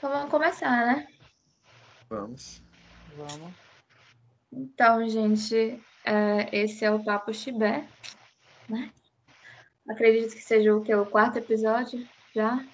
Então 0.00 0.08
vamos 0.08 0.30
começar, 0.30 0.86
né? 0.86 1.06
Vamos. 2.08 2.62
Vamos. 3.18 3.52
Então, 4.50 5.06
gente, 5.06 5.78
é, 6.06 6.48
esse 6.56 6.86
é 6.86 6.90
o 6.90 7.04
Papo 7.04 7.34
Chibé, 7.34 7.86
né? 8.66 8.90
Acredito 9.86 10.32
que 10.32 10.40
seja 10.40 10.74
o 10.74 10.82
que? 10.82 10.94
O 10.94 11.04
quarto 11.04 11.36
episódio 11.36 12.02
já? 12.34 12.64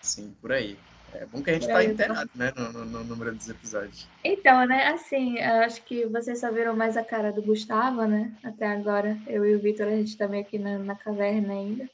Sim, 0.00 0.32
por 0.40 0.52
aí. 0.52 0.78
É 1.12 1.26
bom 1.26 1.42
que 1.42 1.50
a 1.50 1.54
gente 1.54 1.66
Por 1.66 1.72
tá 1.72 1.78
aí, 1.80 1.90
inteirado, 1.90 2.30
né, 2.36 2.52
no, 2.56 2.72
no- 2.72 2.84
no 2.84 3.02
número 3.04 3.34
dos 3.34 3.48
episódios. 3.48 4.06
Então, 4.22 4.64
né, 4.64 4.86
assim, 4.92 5.40
eu 5.40 5.54
acho 5.64 5.82
que 5.82 6.06
vocês 6.06 6.38
só 6.38 6.52
viram 6.52 6.76
mais 6.76 6.96
a 6.96 7.02
cara 7.02 7.32
do 7.32 7.42
Gustavo, 7.42 8.04
né? 8.04 8.32
Até 8.44 8.68
agora, 8.68 9.18
eu 9.26 9.44
e 9.44 9.56
o 9.56 9.60
Vitor, 9.60 9.88
a 9.88 9.96
gente 9.96 10.16
tá 10.16 10.28
meio 10.28 10.44
aqui 10.44 10.56
na, 10.56 10.78
na 10.78 10.94
caverna 10.94 11.52
ainda. 11.52 11.82
A 11.82 11.86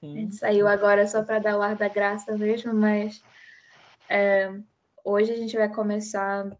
Sim. 0.00 0.14
gente 0.14 0.36
saiu 0.36 0.68
agora 0.68 1.06
só 1.06 1.24
para 1.24 1.38
dar 1.38 1.56
o 1.56 1.62
ar 1.62 1.74
da 1.74 1.88
graça 1.88 2.36
mesmo, 2.36 2.74
mas 2.74 3.24
é, 4.08 4.52
hoje 5.04 5.32
a 5.32 5.36
gente 5.36 5.56
vai 5.56 5.68
começar 5.68 6.50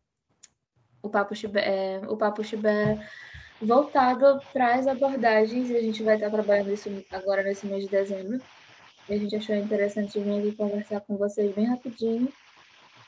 o 1.03 1.09
Papo 1.09 1.35
Chibé, 1.35 1.61
é, 1.61 2.01
o 2.09 2.17
Papo 2.17 2.43
Chibé 2.43 2.99
voltado 3.61 4.41
para 4.53 4.75
as 4.75 4.87
abordagens, 4.87 5.71
e 5.71 5.77
a 5.77 5.81
gente 5.81 6.03
vai 6.03 6.17
estar 6.17 6.31
trabalhando 6.31 6.73
isso 6.73 6.91
agora 7.11 7.43
nesse 7.43 7.67
mês 7.67 7.85
de 7.85 7.91
dezembro. 7.91 8.41
E 9.09 9.15
a 9.15 9.19
gente 9.19 9.37
achou 9.37 9.55
interessante 9.55 10.19
vir 10.19 10.41
aqui 10.41 10.57
conversar 10.57 11.01
com 11.01 11.17
vocês 11.17 11.55
bem 11.55 11.67
rapidinho 11.67 12.29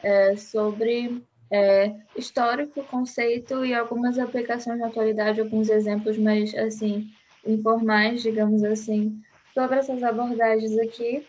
é, 0.03 0.37
sobre 0.37 1.23
é, 1.51 1.95
histórico, 2.17 2.85
conceito 2.85 3.65
e 3.65 3.75
algumas 3.75 4.19
aplicações 4.19 4.79
na 4.79 4.87
atualidade, 4.87 5.41
alguns 5.41 5.69
exemplos 5.69 6.17
mais 6.17 6.55
assim 6.55 7.11
informais, 7.47 8.23
digamos 8.23 8.63
assim, 8.63 9.21
sobre 9.55 9.79
essas 9.79 10.03
abordagens 10.03 10.79
aqui. 10.79 11.27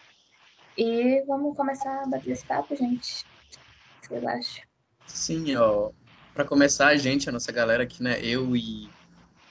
E 0.77 1.23
vamos 1.27 1.55
começar 1.55 2.03
a 2.03 2.07
bater 2.07 2.31
esse 2.31 2.45
papo, 2.45 2.75
gente. 2.75 3.25
Vocês 4.01 4.25
acham? 4.25 4.63
Sim, 5.05 5.55
ó, 5.55 5.91
para 6.33 6.45
começar, 6.45 6.87
a 6.87 6.97
gente, 6.97 7.27
a 7.27 7.31
nossa 7.31 7.51
galera 7.51 7.83
aqui, 7.83 8.01
né, 8.01 8.19
eu 8.23 8.55
e 8.55 8.89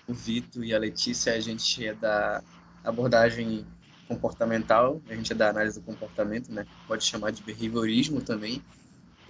o 0.07 0.15
Vitor 0.15 0.65
e 0.65 0.75
a 0.75 0.79
Letícia, 0.79 1.35
a 1.35 1.41
gente 1.41 1.87
é 1.87 1.93
da 1.93 2.43
abordagem 2.83 3.67
comportamental, 4.07 5.03
a 5.09 5.15
gente 5.15 5.33
é 5.33 5.37
da 5.37 5.51
análise 5.51 5.79
do 5.79 5.85
comportamento, 5.85 6.51
né, 6.51 6.65
pode 6.87 7.05
chamar 7.05 7.31
de 7.31 7.43
behaviorismo 7.43 8.23
também. 8.23 8.63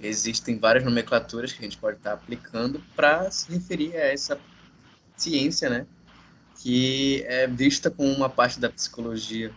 Existem 0.01 0.57
várias 0.57 0.85
nomenclaturas 0.85 1.53
que 1.53 1.59
a 1.59 1.63
gente 1.63 1.79
pode 1.79 1.97
estar 1.97 2.13
aplicando 2.13 2.81
para 2.95 3.29
se 3.31 3.51
referir 3.53 3.97
a 3.97 4.07
essa 4.13 4.39
ciência, 5.17 5.69
né, 5.69 5.87
que 6.63 7.25
é 7.27 7.49
vista 7.49 7.91
como 7.91 8.13
uma 8.13 8.29
parte 8.29 8.61
da 8.61 8.71
psicologia. 8.71 9.53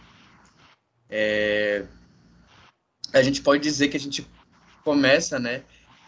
A 3.13 3.21
gente 3.21 3.41
pode 3.41 3.61
dizer 3.61 3.89
que 3.89 3.97
a 3.97 3.99
gente 3.99 4.27
começa, 4.83 5.37
né, 5.37 5.63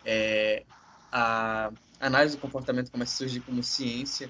é, 0.05 0.63
a 1.11 1.71
análise 1.99 2.35
do 2.35 2.41
comportamento 2.41 2.91
começa 2.91 3.13
a 3.13 3.17
surgir 3.17 3.39
como 3.41 3.61
ciência 3.61 4.29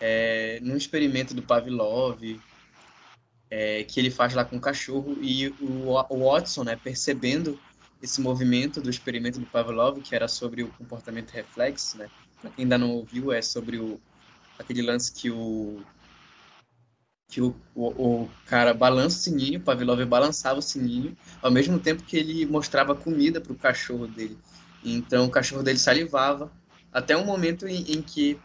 é, 0.00 0.58
num 0.62 0.76
experimento 0.76 1.34
do 1.34 1.42
Pavlov, 1.42 2.20
é, 3.50 3.84
que 3.84 3.98
ele 3.98 4.10
faz 4.10 4.34
lá 4.34 4.44
com 4.44 4.56
o 4.56 4.60
cachorro, 4.60 5.16
e 5.20 5.48
o, 5.60 5.94
o 6.08 6.30
Watson, 6.30 6.64
né, 6.64 6.76
percebendo 6.76 7.58
esse 8.02 8.20
movimento 8.20 8.80
do 8.80 8.90
experimento 8.90 9.40
do 9.40 9.46
Pavlov, 9.46 10.00
que 10.00 10.14
era 10.14 10.28
sobre 10.28 10.62
o 10.62 10.68
comportamento 10.68 11.30
reflexo, 11.30 11.96
né, 11.98 12.08
para 12.40 12.50
quem 12.50 12.64
ainda 12.64 12.78
não 12.78 12.90
ouviu, 12.90 13.32
é 13.32 13.42
sobre 13.42 13.78
o, 13.78 14.00
aquele 14.58 14.82
lance 14.82 15.12
que 15.12 15.30
o 15.30 15.82
que 17.28 17.42
o, 17.42 17.54
o, 17.74 17.86
o 18.22 18.30
cara 18.46 18.72
balança 18.72 19.18
o 19.18 19.20
sininho, 19.20 19.60
o 19.60 19.62
Pavlov 19.62 20.02
balançava 20.06 20.58
o 20.58 20.62
sininho, 20.62 21.14
ao 21.42 21.50
mesmo 21.50 21.78
tempo 21.78 22.02
que 22.02 22.16
ele 22.16 22.46
mostrava 22.46 22.94
comida 22.94 23.38
para 23.38 23.52
o 23.52 23.56
cachorro 23.56 24.06
dele. 24.06 24.36
Então 24.82 25.26
o 25.26 25.30
cachorro 25.30 25.62
dele 25.62 25.78
salivava, 25.78 26.50
até 26.90 27.14
um 27.14 27.26
momento 27.26 27.68
em, 27.68 27.92
em 27.92 28.02
que 28.02 28.40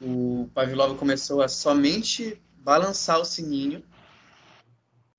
o 0.00 0.48
Pavlov 0.54 0.96
começou 0.98 1.40
a 1.40 1.48
somente 1.48 2.40
balançar 2.58 3.18
o 3.18 3.24
sininho 3.24 3.82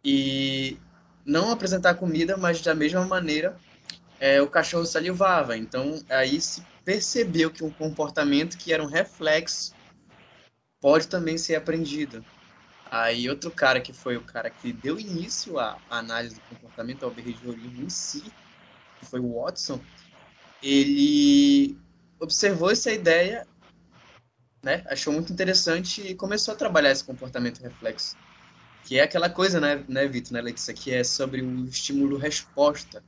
e 0.06 0.78
não 1.26 1.52
apresentar 1.52 1.96
comida, 1.96 2.38
mas 2.38 2.62
da 2.62 2.76
mesma 2.76 3.04
maneira 3.06 3.58
é, 4.20 4.40
o 4.40 4.48
cachorro 4.48 4.86
salivava. 4.86 5.58
Então 5.58 6.00
aí 6.10 6.40
se 6.40 6.64
percebeu 6.86 7.50
que 7.50 7.64
um 7.64 7.72
comportamento 7.72 8.56
que 8.56 8.72
era 8.72 8.84
um 8.84 8.88
reflexo 8.88 9.74
pode 10.80 11.08
também 11.08 11.40
ser 11.40 11.56
aprendido. 11.56 12.24
Aí 12.92 13.30
outro 13.30 13.52
cara 13.52 13.82
que 13.82 13.94
foi 13.94 14.18
o 14.18 14.24
cara 14.26 14.50
que 14.50 14.74
deu 14.74 15.00
início 15.00 15.60
à 15.60 15.82
análise 15.90 16.36
do 16.36 16.42
comportamento, 16.42 17.04
ao 17.04 17.12
behaviorismo 17.14 17.84
em 17.84 17.90
si, 17.90 18.34
que 19.00 19.06
foi 19.06 19.20
o 19.20 19.36
Watson, 19.42 19.86
ele 20.62 21.78
observou 22.20 22.72
essa 22.72 22.92
ideia, 22.92 23.48
né, 24.64 24.84
achou 24.88 25.14
muito 25.14 25.32
interessante 25.32 26.02
e 26.02 26.16
começou 26.16 26.54
a 26.54 26.58
trabalhar 26.58 26.92
esse 26.92 27.04
comportamento 27.04 27.62
reflexo. 27.62 28.18
Que 28.84 29.00
é 29.00 29.04
aquela 29.04 29.30
coisa, 29.30 29.60
né, 29.62 29.86
né 29.90 30.08
Vitor, 30.08 30.34
né, 30.34 30.42
Letícia, 30.42 30.74
que 30.74 30.92
é 30.94 31.04
sobre 31.04 31.42
o 31.44 31.66
estímulo-resposta. 31.66 33.04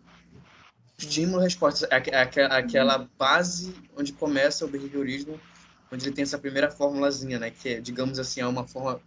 Estímulo-resposta, 0.98 1.86
é 1.92 1.96
é 2.12 2.22
aqu- 2.22 2.40
aquela 2.50 3.10
base 3.18 3.76
onde 3.98 4.14
começa 4.14 4.66
o 4.66 4.70
behaviorismo, 4.70 5.42
onde 5.92 6.06
ele 6.06 6.16
tem 6.16 6.24
essa 6.24 6.40
primeira 6.40 6.72
formulazinha, 6.72 7.38
né, 7.40 7.52
que 7.52 7.68
é, 7.70 7.82
digamos 7.82 8.20
assim, 8.20 8.40
é 8.40 8.48
uma 8.48 8.66
forma 8.68 9.02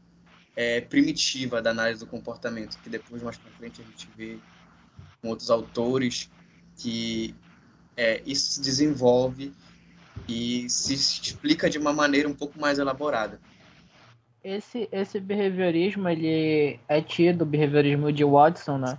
é, 0.57 0.81
primitiva 0.81 1.61
da 1.61 1.71
análise 1.71 2.01
do 2.01 2.07
comportamento, 2.07 2.79
que 2.83 2.89
depois, 2.89 3.23
mais 3.23 3.37
pra 3.37 3.51
frente, 3.53 3.81
a 3.81 3.85
gente 3.85 4.09
vê 4.17 4.39
com 5.21 5.29
outros 5.29 5.51
autores 5.51 6.31
que 6.77 7.35
é, 7.97 8.23
isso 8.27 8.53
se 8.53 8.63
desenvolve 8.63 9.53
e 10.29 10.69
se 10.69 10.95
explica 10.95 11.69
de 11.69 11.79
uma 11.79 11.93
maneira 11.93 12.29
um 12.29 12.35
pouco 12.35 12.59
mais 12.61 12.79
elaborada. 12.79 13.41
Esse, 14.43 14.89
esse 14.93 15.19
behaviorismo, 15.19 16.09
ele 16.09 16.79
é 16.87 17.01
tido, 17.01 17.43
o 17.43 17.47
behaviorismo 17.47 18.13
de 18.13 18.25
Watson, 18.25 18.79
né? 18.79 18.99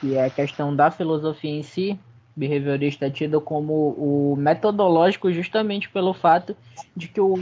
Que 0.00 0.16
é 0.16 0.24
a 0.24 0.30
questão 0.30 0.74
da 0.74 0.90
filosofia 0.90 1.50
em 1.50 1.62
si. 1.62 1.98
Behaviorista 2.36 3.06
é 3.06 3.10
tido 3.10 3.40
como 3.40 3.94
o 3.98 4.36
metodológico 4.36 5.32
justamente 5.32 5.88
pelo 5.88 6.14
fato 6.14 6.56
de 6.96 7.08
que 7.08 7.20
o 7.20 7.34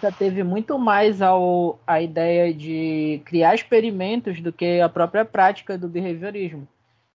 já 0.00 0.10
teve 0.12 0.42
muito 0.42 0.78
mais 0.78 1.20
ao, 1.20 1.78
a 1.86 2.00
ideia 2.00 2.52
de 2.52 3.20
criar 3.24 3.54
experimentos 3.54 4.40
do 4.40 4.52
que 4.52 4.80
a 4.80 4.88
própria 4.88 5.24
prática 5.24 5.76
do 5.76 5.88
behaviorismo, 5.88 6.66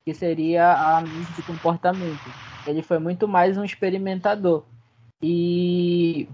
que 0.04 0.14
seria 0.14 0.66
a 0.66 0.98
análise 0.98 1.32
de 1.34 1.42
comportamento. 1.42 2.32
Ele 2.66 2.82
foi 2.82 2.98
muito 2.98 3.28
mais 3.28 3.56
um 3.56 3.64
experimentador. 3.64 4.64
E 5.22 6.28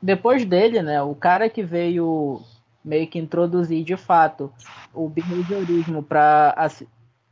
depois 0.00 0.44
dele, 0.44 0.82
né, 0.82 1.02
o 1.02 1.14
cara 1.14 1.48
que 1.48 1.62
veio 1.62 2.40
meio 2.84 3.06
que 3.06 3.18
introduzir 3.18 3.84
de 3.84 3.96
fato 3.96 4.50
o 4.94 5.08
behaviorismo 5.08 6.02
para 6.02 6.54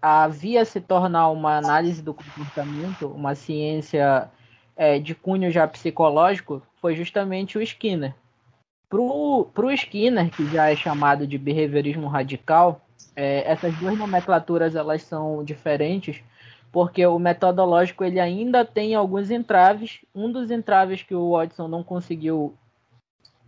a, 0.01 0.29
via 0.29 0.65
se 0.65 0.81
tornar 0.81 1.29
uma 1.31 1.59
análise 1.59 2.03
do 2.03 2.15
comportamento, 2.15 3.09
uma 3.09 3.35
ciência 3.35 4.31
é, 4.77 4.99
de 4.99 5.15
cunho 5.15 5.51
já 5.51 5.67
psicológico, 5.67 6.63
foi 6.81 6.95
justamente 6.95 7.59
o 7.59 7.63
Skinner. 7.63 8.15
Para 8.89 9.01
o 9.01 9.71
Skinner, 9.73 10.31
que 10.31 10.47
já 10.47 10.71
é 10.71 10.77
chamado 10.77 11.27
de 11.27 11.37
behaviorismo 11.37 12.07
radical, 12.07 12.81
é, 13.15 13.51
essas 13.51 13.75
duas 13.77 13.99
nomenclaturas 13.99 14.75
elas 14.75 15.03
são 15.03 15.45
diferentes, 15.45 16.23
porque 16.71 17.05
o 17.07 17.19
metodológico 17.19 18.05
ele 18.05 18.21
ainda 18.21 18.65
tem 18.65 18.95
alguns 18.95 19.31
entraves. 19.31 20.01
Um 20.15 20.31
dos 20.31 20.51
entraves 20.51 21.03
que 21.03 21.15
o 21.15 21.33
Watson 21.33 21.69
não 21.69 21.83
conseguiu, 21.83 22.55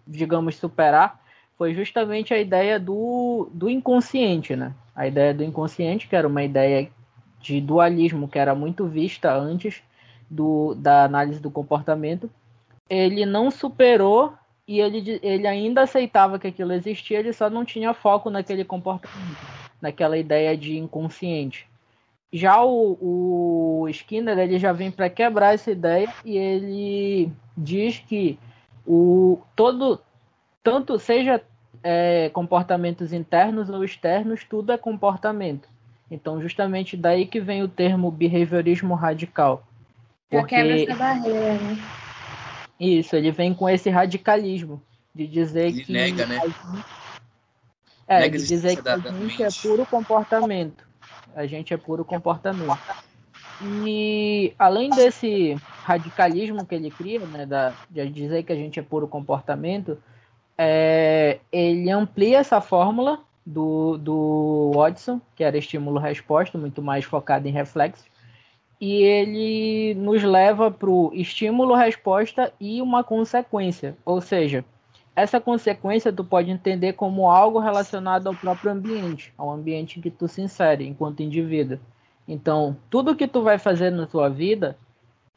digamos, 0.07 0.57
superar 0.57 1.21
foi 1.61 1.75
justamente 1.75 2.33
a 2.33 2.39
ideia 2.39 2.81
do, 2.81 3.51
do 3.53 3.69
inconsciente, 3.69 4.57
né? 4.57 4.73
A 4.97 5.07
ideia 5.07 5.35
do 5.35 5.45
inconsciente, 5.45 6.09
que 6.09 6.17
era 6.17 6.27
uma 6.27 6.43
ideia 6.43 6.91
de 7.39 7.61
dualismo 7.61 8.27
que 8.27 8.39
era 8.39 8.55
muito 8.55 8.87
vista 8.87 9.31
antes 9.31 9.83
do, 10.31 10.75
da 10.75 11.05
análise 11.05 11.39
do 11.39 11.51
comportamento, 11.51 12.31
ele 12.89 13.27
não 13.27 13.51
superou 13.51 14.33
e 14.67 14.81
ele, 14.81 15.21
ele 15.23 15.47
ainda 15.47 15.83
aceitava 15.83 16.39
que 16.39 16.47
aquilo 16.47 16.73
existia, 16.73 17.19
ele 17.19 17.35
só 17.35 17.51
não 17.51 17.63
tinha 17.63 17.93
foco 17.93 18.31
naquele 18.31 18.65
comportamento, 18.65 19.37
naquela 19.83 20.17
ideia 20.17 20.57
de 20.57 20.79
inconsciente. 20.79 21.69
Já 22.33 22.65
o, 22.65 23.83
o 23.83 23.89
Skinner 23.91 24.39
ele 24.39 24.59
já 24.59 24.73
vem 24.73 24.91
para 24.91 25.11
quebrar 25.11 25.53
essa 25.53 25.71
ideia 25.71 26.11
e 26.25 26.39
ele 26.39 27.31
diz 27.55 27.99
que 27.99 28.39
o 28.87 29.39
todo 29.55 30.01
tanto 30.63 30.99
seja 30.99 31.43
é, 31.83 32.29
comportamentos 32.31 33.13
internos 33.13 33.71
ou 33.71 33.85
externos, 33.85 34.45
tudo 34.45 34.73
é 34.73 34.79
comportamento. 34.79 35.69
Então, 36.11 36.41
justamente 36.43 36.97
daí 36.97 37.27
que 37.27 37.41
vem 37.41 37.63
o 37.63 37.69
termo 37.69 38.11
behaviorismo 38.11 38.95
radical. 38.95 39.67
Já 40.31 40.45
quebra 40.45 40.81
essa 40.81 40.95
barreira, 40.95 41.55
né? 41.55 41.79
Isso, 42.79 43.15
ele 43.15 43.31
vem 43.31 43.55
com 43.55 43.69
esse 43.69 43.91
radicalismo 43.91 44.83
de 45.15 45.27
dizer 45.27 45.67
Ele 45.69 45.85
que 45.85 45.93
nega, 45.93 46.27
né? 46.27 46.39
a 46.39 46.47
gente- 46.47 46.85
é, 48.09 48.21
Nega 48.21 48.39
de 48.39 48.47
dizer 48.47 48.83
que 48.83 48.89
a 48.89 48.99
gente 48.99 49.43
é 49.43 49.49
puro 49.63 49.87
comportamento. 49.87 50.85
A 51.35 51.47
gente 51.47 51.73
é 51.73 51.77
puro 51.77 52.05
comportamento. 52.05 52.79
E 53.85 54.53
além 54.59 54.91
desse 54.91 55.57
radicalismo 55.85 56.65
que 56.65 56.75
ele 56.75 56.91
cria, 56.91 57.21
né, 57.21 57.45
da, 57.45 57.73
de 57.91 58.09
dizer 58.09 58.43
que 58.43 58.53
a 58.53 58.57
gente 58.57 58.81
é 58.81 58.83
puro 58.83 59.07
comportamento, 59.07 59.99
é, 60.63 61.41
ele 61.51 61.91
amplia 61.91 62.37
essa 62.37 62.61
fórmula 62.61 63.21
do, 63.47 63.97
do 63.97 64.73
Watson, 64.75 65.19
que 65.35 65.43
era 65.43 65.57
estímulo-resposta, 65.57 66.59
muito 66.59 66.83
mais 66.83 67.03
focado 67.03 67.49
em 67.49 67.51
reflexos, 67.51 68.05
e 68.79 69.03
ele 69.03 69.95
nos 69.95 70.23
leva 70.23 70.71
para 70.71 70.91
o 70.91 71.11
estímulo-resposta 71.15 72.53
e 72.61 72.83
uma 72.83 73.03
consequência, 73.03 73.97
ou 74.05 74.21
seja, 74.21 74.63
essa 75.17 75.41
consequência 75.41 76.13
tu 76.13 76.23
pode 76.23 76.51
entender 76.51 76.93
como 76.93 77.31
algo 77.31 77.59
relacionado 77.59 78.27
ao 78.27 78.35
próprio 78.35 78.71
ambiente, 78.71 79.33
ao 79.39 79.51
ambiente 79.51 79.99
que 79.99 80.11
tu 80.11 80.29
se 80.29 80.43
insere 80.43 80.87
enquanto 80.87 81.23
indivíduo. 81.23 81.79
Então, 82.29 82.77
tudo 82.91 83.17
que 83.17 83.27
tu 83.27 83.41
vai 83.41 83.59
fazer 83.59 83.91
na 83.91 84.07
tua 84.07 84.29
vida, 84.29 84.77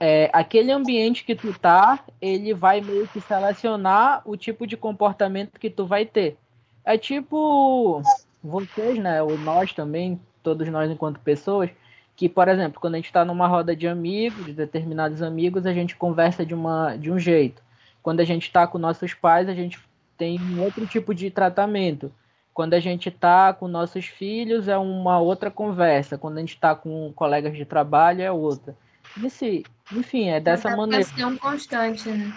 é, 0.06 0.30
aquele 0.34 0.70
ambiente 0.70 1.24
que 1.24 1.34
tu 1.34 1.58
tá, 1.58 2.04
ele 2.20 2.54
vai 2.54 2.82
meio 2.82 3.08
que 3.08 3.22
selecionar 3.22 4.22
o 4.26 4.36
tipo 4.36 4.68
de 4.68 4.76
comportamento 4.76 5.58
que 5.58 5.70
tu 5.70 5.86
vai 5.86 6.06
ter. 6.06 6.36
É 6.84 6.98
tipo 6.98 8.02
vocês, 8.44 9.00
né, 9.00 9.24
ou 9.24 9.38
nós 9.38 9.72
também, 9.72 10.20
todos 10.44 10.68
nós 10.68 10.92
enquanto 10.92 11.22
pessoas, 11.22 11.70
que, 12.18 12.28
por 12.28 12.50
exemplo, 12.50 12.82
quando 12.82 12.96
a 12.96 12.98
gente 12.98 13.06
está 13.06 13.24
numa 13.24 13.48
roda 13.48 13.74
de 13.74 13.88
amigos, 13.88 14.46
de 14.46 14.52
determinados 14.52 15.22
amigos, 15.22 15.66
a 15.66 15.72
gente 15.72 15.96
conversa 15.96 16.46
de, 16.46 16.54
uma, 16.54 16.98
de 16.98 17.10
um 17.10 17.18
jeito. 17.18 17.64
Quando 18.02 18.20
a 18.20 18.26
gente 18.26 18.44
está 18.44 18.68
com 18.68 18.78
nossos 18.78 19.14
pais, 19.14 19.48
a 19.48 19.54
gente 19.54 19.80
tem 20.18 20.38
um 20.38 20.62
outro 20.64 20.86
tipo 20.86 21.16
de 21.16 21.32
tratamento. 21.32 22.12
Quando 22.54 22.74
a 22.74 22.80
gente 22.82 23.08
está 23.08 23.54
com 23.54 23.70
nossos 23.70 24.08
filhos, 24.08 24.68
é 24.68 24.78
uma 24.78 25.18
outra 25.18 25.50
conversa. 25.50 26.18
Quando 26.18 26.40
a 26.40 26.40
gente 26.42 26.56
está 26.56 26.76
com 26.76 27.14
colegas 27.14 27.56
de 27.56 27.64
trabalho, 27.64 28.22
é 28.22 28.30
outra. 28.30 28.76
Esse, 29.22 29.64
enfim, 29.92 30.30
é 30.30 30.40
dessa 30.40 30.76
maneira. 30.76 31.06
É 31.18 31.26
um 31.26 31.38
constante, 31.38 32.10
né? 32.10 32.34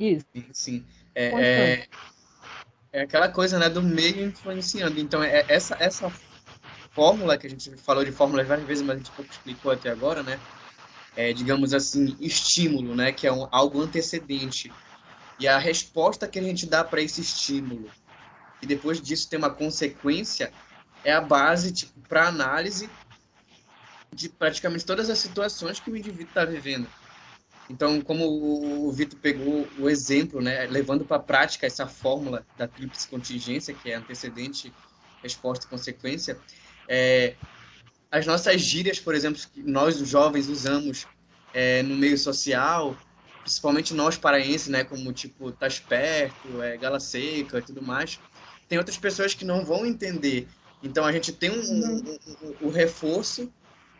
Isso. 0.00 0.26
Sim. 0.52 0.84
É, 1.14 1.26
é, 1.26 1.88
é, 2.92 3.02
aquela 3.02 3.28
coisa 3.28 3.58
né, 3.58 3.68
do 3.68 3.82
meio 3.82 4.26
influenciando. 4.26 4.98
Então, 4.98 5.22
é 5.22 5.44
essa, 5.48 5.76
essa 5.78 6.10
fórmula 6.90 7.38
que 7.38 7.46
a 7.46 7.50
gente 7.50 7.70
falou 7.76 8.04
de 8.04 8.12
fórmulas 8.12 8.46
várias 8.46 8.66
vezes, 8.66 8.84
mas 8.84 8.96
a 8.96 8.98
gente 8.98 9.10
pouco 9.12 9.30
explicou 9.30 9.72
até 9.72 9.90
agora, 9.90 10.22
né? 10.22 10.38
é, 11.16 11.32
digamos 11.32 11.74
assim, 11.74 12.16
estímulo, 12.20 12.94
né, 12.94 13.12
que 13.12 13.26
é 13.26 13.32
um, 13.32 13.46
algo 13.50 13.80
antecedente. 13.80 14.72
E 15.38 15.46
a 15.46 15.58
resposta 15.58 16.28
que 16.28 16.38
a 16.38 16.42
gente 16.42 16.66
dá 16.66 16.84
para 16.84 17.02
esse 17.02 17.20
estímulo, 17.20 17.90
e 18.60 18.66
depois 18.66 19.00
disso 19.00 19.28
tem 19.28 19.38
uma 19.38 19.50
consequência, 19.50 20.52
é 21.04 21.12
a 21.12 21.20
base 21.20 21.72
tipo, 21.72 22.00
para 22.08 22.28
análise 22.28 22.88
de 24.12 24.28
praticamente 24.28 24.84
todas 24.84 25.08
as 25.08 25.18
situações 25.18 25.80
que 25.80 25.90
o 25.90 25.96
indivíduo 25.96 26.28
está 26.28 26.44
vivendo. 26.44 26.86
Então, 27.70 28.00
como 28.02 28.26
o 28.26 28.92
Vitor 28.92 29.18
pegou 29.18 29.66
o 29.78 29.88
exemplo, 29.88 30.40
né, 30.40 30.66
levando 30.66 31.04
para 31.04 31.16
a 31.16 31.20
prática 31.20 31.66
essa 31.66 31.86
fórmula 31.86 32.44
da 32.58 32.68
tríplice 32.68 33.08
contingência, 33.08 33.72
que 33.72 33.90
é 33.90 33.94
antecedente, 33.94 34.72
resposta 35.22 35.64
e 35.64 35.68
consequência, 35.68 36.38
é, 36.86 37.34
as 38.10 38.26
nossas 38.26 38.60
gírias, 38.60 39.00
por 39.00 39.14
exemplo, 39.14 39.40
que 39.54 39.62
nós, 39.62 40.00
os 40.00 40.08
jovens, 40.08 40.48
usamos 40.48 41.06
é, 41.54 41.82
no 41.82 41.96
meio 41.96 42.18
social, 42.18 42.96
principalmente 43.40 43.94
nós 43.94 44.18
paraenses, 44.18 44.68
né, 44.68 44.84
como 44.84 45.10
tipo, 45.12 45.50
tá 45.52 45.66
esperto, 45.66 46.60
é, 46.60 46.76
gala 46.76 47.00
seca 47.00 47.58
e 47.58 47.62
tudo 47.62 47.80
mais, 47.80 48.20
tem 48.68 48.76
outras 48.76 48.98
pessoas 48.98 49.32
que 49.32 49.44
não 49.44 49.64
vão 49.64 49.86
entender. 49.86 50.46
Então, 50.82 51.04
a 51.04 51.12
gente 51.12 51.32
tem 51.32 51.50
um, 51.50 51.62
um, 51.62 52.18
um, 52.42 52.66
um 52.66 52.70
reforço 52.70 53.50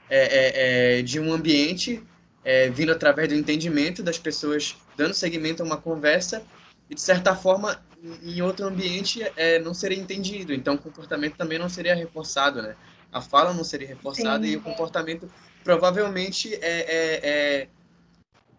é, 0.08 0.19
é, 0.19 0.99
é, 0.99 1.02
de 1.02 1.19
um 1.19 1.32
ambiente 1.32 2.02
é, 2.44 2.69
vindo 2.70 2.93
através 2.93 3.28
do 3.28 3.34
entendimento 3.34 4.02
das 4.02 4.19
pessoas, 4.19 4.76
dando 4.96 5.14
seguimento 5.14 5.62
a 5.62 5.66
uma 5.66 5.76
conversa, 5.76 6.43
e 6.90 6.94
de 6.94 7.00
certa 7.00 7.34
forma, 7.34 7.82
em 8.22 8.43
outro 8.43 8.66
ambiente, 8.66 9.20
não 9.64 9.72
seria 9.72 9.96
entendido. 9.96 10.52
Então, 10.52 10.75
o 10.75 10.78
comportamento 10.78 11.37
também 11.37 11.58
não 11.58 11.69
seria 11.69 11.94
reforçado, 11.94 12.60
né? 12.60 12.75
a 13.12 13.20
fala 13.20 13.52
não 13.52 13.62
seria 13.62 13.87
reforçada 13.87 14.44
Sim. 14.44 14.52
e 14.52 14.56
o 14.56 14.60
comportamento 14.62 15.31
provavelmente 15.62 16.55
é, 16.55 16.58
é, 16.60 17.20
é, 17.22 17.69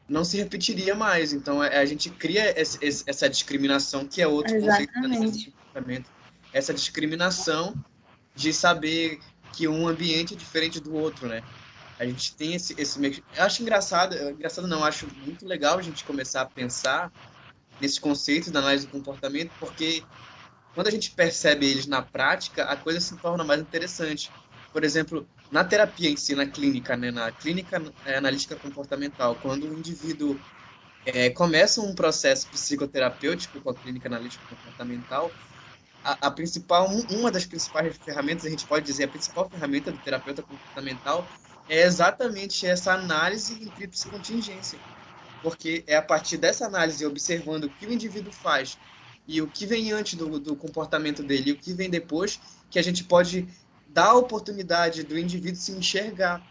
não 0.07 0.23
se 0.23 0.37
repetiria 0.37 0.93
mais. 0.93 1.33
Então 1.33 1.63
é, 1.63 1.79
a 1.79 1.85
gente 1.85 2.09
cria 2.11 2.53
essa 2.55 3.29
discriminação, 3.29 4.05
que 4.07 4.21
é 4.21 4.27
outro 4.27 4.55
Exatamente. 4.55 5.17
conceito 5.17 5.37
de 5.37 5.51
comportamento. 5.51 6.09
Essa 6.53 6.73
discriminação 6.73 7.73
de 8.35 8.53
saber 8.53 9.19
que 9.53 9.67
um 9.67 9.87
ambiente 9.87 10.33
é 10.35 10.37
diferente 10.37 10.79
do 10.81 10.93
outro, 10.93 11.27
né? 11.29 11.45
A 11.99 12.05
gente 12.05 12.35
tem 12.35 12.55
esse, 12.55 12.73
esse. 12.79 12.99
Eu 13.33 13.43
acho 13.43 13.61
engraçado, 13.61 14.15
engraçado 14.31 14.67
não, 14.67 14.83
acho 14.83 15.13
muito 15.15 15.45
legal 15.45 15.77
a 15.79 15.81
gente 15.81 16.03
começar 16.03 16.41
a 16.41 16.49
pensar 16.49 17.13
nesses 17.79 17.99
conceitos 17.99 18.51
da 18.51 18.59
análise 18.59 18.87
do 18.87 18.91
comportamento, 18.91 19.53
porque 19.59 20.07
quando 20.73 20.87
a 20.87 20.91
gente 20.91 21.11
percebe 21.13 21.67
eles 21.69 21.87
na 21.87 22.01
prática, 22.01 22.65
a 22.65 22.77
coisa 22.77 22.99
se 22.99 23.19
torna 23.19 23.43
mais 23.43 23.61
interessante 23.61 24.33
por 24.71 24.83
exemplo, 24.83 25.29
na 25.51 25.63
terapia 25.63 26.09
em 26.09 26.17
si, 26.17 26.33
na 26.33 26.49
clínica, 26.49 26.97
né, 26.97 27.11
na 27.11 27.31
clínica 27.31 27.79
é, 28.03 28.17
analítica 28.17 28.57
comportamental, 28.57 29.39
quando 29.39 29.69
o 29.69 29.73
indivíduo 29.73 30.43
é, 31.05 31.29
começa 31.31 31.81
um 31.81 31.95
processo 31.95 32.49
psicoterapêutico 32.49 33.61
com 33.61 33.69
a 33.69 33.77
clínica 33.77 34.07
analítica 34.07 34.45
comportamental, 34.47 35.37
a, 36.03 36.31
principal, 36.31 36.87
uma 37.09 37.31
das 37.31 37.45
principais 37.45 37.95
ferramentas, 37.97 38.45
a 38.45 38.49
gente 38.49 38.65
pode 38.65 38.85
dizer, 38.85 39.05
a 39.05 39.07
principal 39.07 39.49
ferramenta 39.49 39.91
do 39.91 39.97
terapeuta 39.99 40.41
comportamental 40.41 41.27
é 41.69 41.83
exatamente 41.83 42.67
essa 42.67 42.93
análise 42.93 43.53
em 43.63 43.67
tríplice 43.67 44.07
contingência. 44.09 44.77
Porque 45.41 45.83
é 45.87 45.95
a 45.95 46.01
partir 46.01 46.37
dessa 46.37 46.65
análise, 46.65 47.05
observando 47.05 47.65
o 47.65 47.69
que 47.69 47.85
o 47.85 47.93
indivíduo 47.93 48.31
faz 48.31 48.77
e 49.27 49.41
o 49.41 49.47
que 49.47 49.65
vem 49.65 49.91
antes 49.91 50.15
do, 50.15 50.39
do 50.39 50.55
comportamento 50.55 51.23
dele 51.23 51.51
e 51.51 51.53
o 51.53 51.57
que 51.57 51.73
vem 51.73 51.89
depois, 51.89 52.39
que 52.69 52.77
a 52.77 52.83
gente 52.83 53.03
pode 53.03 53.47
dá 53.87 54.05
a 54.05 54.15
oportunidade 54.15 55.03
do 55.03 55.17
indivíduo 55.17 55.61
se 55.61 55.71
enxergar. 55.71 56.41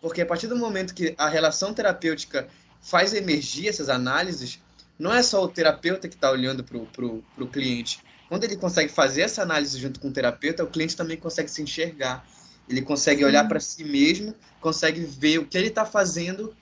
Porque 0.00 0.22
a 0.22 0.26
partir 0.26 0.46
do 0.46 0.56
momento 0.56 0.94
que 0.94 1.14
a 1.18 1.28
relação 1.28 1.74
terapêutica 1.74 2.48
faz 2.80 3.12
emergir 3.12 3.68
essas 3.68 3.88
análises, 3.88 4.60
não 4.98 5.12
é 5.12 5.22
só 5.22 5.44
o 5.44 5.48
terapeuta 5.48 6.08
que 6.08 6.14
está 6.14 6.30
olhando 6.30 6.64
para 6.64 6.78
o 6.78 7.48
cliente. 7.48 8.00
Quando 8.28 8.44
ele 8.44 8.56
consegue 8.56 8.92
fazer 8.92 9.22
essa 9.22 9.42
análise 9.42 9.78
junto 9.78 10.00
com 10.00 10.08
o 10.08 10.12
terapeuta, 10.12 10.64
o 10.64 10.66
cliente 10.66 10.96
também 10.96 11.16
consegue 11.16 11.50
se 11.50 11.62
enxergar. 11.62 12.26
Ele 12.68 12.82
consegue 12.82 13.20
Sim. 13.20 13.26
olhar 13.26 13.46
para 13.46 13.60
si 13.60 13.84
mesmo, 13.84 14.34
consegue 14.60 15.00
ver 15.00 15.38
o 15.38 15.46
que 15.46 15.56
ele 15.56 15.68
está 15.68 15.84
fazendo, 15.84 16.54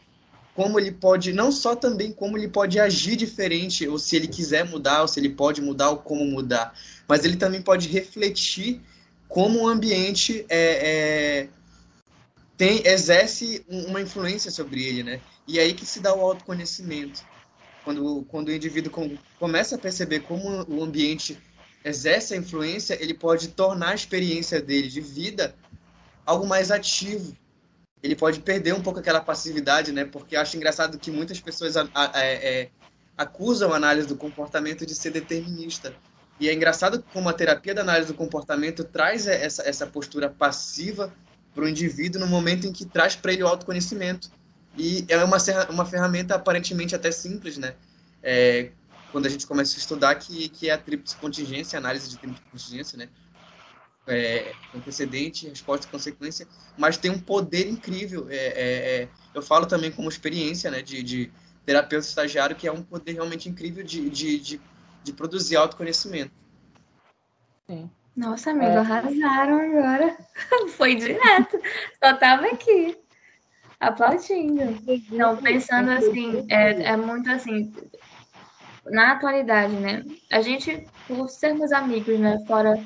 como 0.54 0.78
ele 0.78 0.92
pode, 0.92 1.32
não 1.32 1.50
só 1.50 1.74
também 1.74 2.12
como 2.12 2.36
ele 2.36 2.48
pode 2.48 2.78
agir 2.78 3.16
diferente, 3.16 3.88
ou 3.88 3.98
se 3.98 4.14
ele 4.14 4.28
quiser 4.28 4.64
mudar, 4.68 5.02
ou 5.02 5.08
se 5.08 5.18
ele 5.18 5.30
pode 5.30 5.62
mudar, 5.62 5.90
ou 5.90 5.96
como 5.96 6.24
mudar. 6.24 6.74
Mas 7.08 7.24
ele 7.24 7.36
também 7.36 7.62
pode 7.62 7.88
refletir 7.88 8.80
como 9.26 9.62
o 9.62 9.68
ambiente 9.68 10.44
é, 10.48 11.40
é, 11.40 11.48
tem, 12.56 12.86
exerce 12.86 13.64
uma 13.68 14.00
influência 14.00 14.50
sobre 14.50 14.84
ele, 14.84 15.02
né? 15.02 15.20
E 15.48 15.58
é 15.58 15.62
aí 15.62 15.72
que 15.72 15.86
se 15.86 16.00
dá 16.00 16.14
o 16.14 16.20
autoconhecimento. 16.20 17.22
Quando, 17.82 18.24
quando 18.28 18.48
o 18.48 18.52
indivíduo 18.52 18.92
começa 19.38 19.74
a 19.74 19.78
perceber 19.78 20.20
como 20.20 20.64
o 20.68 20.82
ambiente 20.82 21.36
exerce 21.84 22.34
a 22.34 22.36
influência, 22.36 22.96
ele 23.00 23.14
pode 23.14 23.48
tornar 23.48 23.90
a 23.90 23.94
experiência 23.94 24.60
dele 24.60 24.88
de 24.88 25.00
vida 25.00 25.54
algo 26.24 26.46
mais 26.46 26.70
ativo. 26.70 27.36
Ele 28.02 28.16
pode 28.16 28.40
perder 28.40 28.74
um 28.74 28.82
pouco 28.82 28.98
aquela 28.98 29.20
passividade, 29.20 29.92
né? 29.92 30.04
Porque 30.04 30.36
acho 30.36 30.56
engraçado 30.56 30.98
que 30.98 31.10
muitas 31.10 31.40
pessoas 31.40 31.76
a, 31.76 31.88
a, 31.94 32.18
a, 32.18 32.24
é, 32.24 32.70
acusam 33.16 33.72
a 33.72 33.76
análise 33.76 34.08
do 34.08 34.16
comportamento 34.16 34.84
de 34.84 34.94
ser 34.94 35.10
determinista. 35.10 35.94
E 36.40 36.48
é 36.48 36.54
engraçado 36.54 37.04
como 37.12 37.28
a 37.28 37.32
terapia 37.32 37.74
da 37.74 37.82
análise 37.82 38.08
do 38.08 38.14
comportamento 38.14 38.84
traz 38.84 39.26
essa, 39.26 39.62
essa 39.62 39.86
postura 39.86 40.28
passiva 40.28 41.14
para 41.54 41.64
o 41.64 41.68
indivíduo 41.68 42.20
no 42.20 42.26
momento 42.26 42.66
em 42.66 42.72
que 42.72 42.84
traz 42.84 43.14
para 43.14 43.32
ele 43.32 43.42
o 43.42 43.46
autoconhecimento. 43.46 44.30
E 44.76 45.04
é 45.08 45.22
uma, 45.22 45.38
uma 45.70 45.86
ferramenta 45.86 46.34
aparentemente 46.34 46.94
até 46.94 47.10
simples, 47.10 47.56
né? 47.56 47.74
É, 48.22 48.70
quando 49.14 49.26
a 49.26 49.28
gente 49.28 49.46
começa 49.46 49.76
a 49.76 49.78
estudar, 49.78 50.14
que, 50.16 50.48
que 50.48 50.68
é 50.68 50.72
a 50.72 50.78
tríplice 50.78 51.14
contingência, 51.16 51.78
análise 51.78 52.10
de 52.10 52.18
tríplice 52.18 52.42
contingência, 52.50 52.98
né? 52.98 53.08
É, 54.06 54.52
antecedente, 54.74 55.48
resposta 55.48 55.86
e 55.86 55.90
consequência, 55.90 56.46
mas 56.76 56.98
tem 56.98 57.10
um 57.10 57.18
poder 57.18 57.68
incrível. 57.68 58.26
É, 58.28 58.36
é, 58.36 59.02
é, 59.02 59.08
eu 59.32 59.40
falo 59.40 59.66
também 59.66 59.90
como 59.90 60.08
experiência 60.08 60.70
né, 60.70 60.82
de, 60.82 61.02
de 61.02 61.32
terapeuta 61.64 62.06
estagiário, 62.06 62.56
que 62.56 62.66
é 62.66 62.72
um 62.72 62.82
poder 62.82 63.12
realmente 63.12 63.48
incrível 63.48 63.82
de, 63.82 64.10
de, 64.10 64.38
de 64.38 64.60
de 65.04 65.12
produzir 65.12 65.56
autoconhecimento. 65.56 66.32
Sim. 67.68 67.90
Nossa, 68.16 68.50
amigo, 68.50 68.66
é. 68.66 68.76
arrasaram 68.76 69.58
agora. 69.60 70.16
Foi 70.76 70.94
direto. 70.94 71.60
Só 72.02 72.14
tava 72.14 72.46
aqui, 72.46 72.96
aplaudindo. 73.78 74.62
Não, 75.10 75.36
pensando 75.36 75.90
assim, 75.90 76.46
é, 76.48 76.82
é 76.82 76.96
muito 76.96 77.30
assim, 77.30 77.72
na 78.86 79.12
atualidade, 79.12 79.74
né? 79.74 80.04
A 80.30 80.40
gente, 80.40 80.86
por 81.06 81.28
sermos 81.28 81.72
amigos, 81.72 82.18
né? 82.18 82.38
Fora 82.46 82.78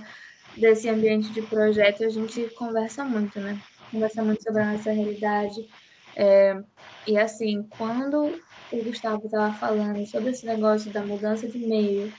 desse 0.57 0.89
ambiente 0.89 1.31
de 1.31 1.43
projeto, 1.43 2.05
a 2.05 2.09
gente 2.09 2.49
conversa 2.51 3.05
muito, 3.05 3.39
né? 3.41 3.61
conversa 3.91 4.23
muito 4.23 4.43
sobre 4.43 4.63
a 4.63 4.73
nossa 4.73 4.91
realidade. 4.93 5.69
É, 6.17 6.61
e 7.07 7.19
assim, 7.19 7.63
quando 7.71 8.41
o 8.73 8.85
Gustavo 8.85 9.27
estava 9.27 9.53
falando 9.55 10.05
sobre 10.07 10.31
esse 10.31 10.47
negócio 10.47 10.91
da 10.93 11.03
mudança 11.03 11.47
de 11.49 11.59
meio 11.59 12.13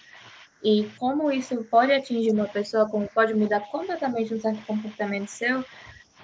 e 0.64 0.90
como 0.98 1.32
isso 1.32 1.64
pode 1.66 1.92
atingir 1.92 2.32
uma 2.32 2.48
pessoa, 2.48 2.90
como 2.90 3.08
pode 3.08 3.34
mudar 3.34 3.62
completamente 3.72 4.34
um 4.34 4.40
certo 4.40 4.66
comportamento 4.66 5.28
seu, 5.28 5.64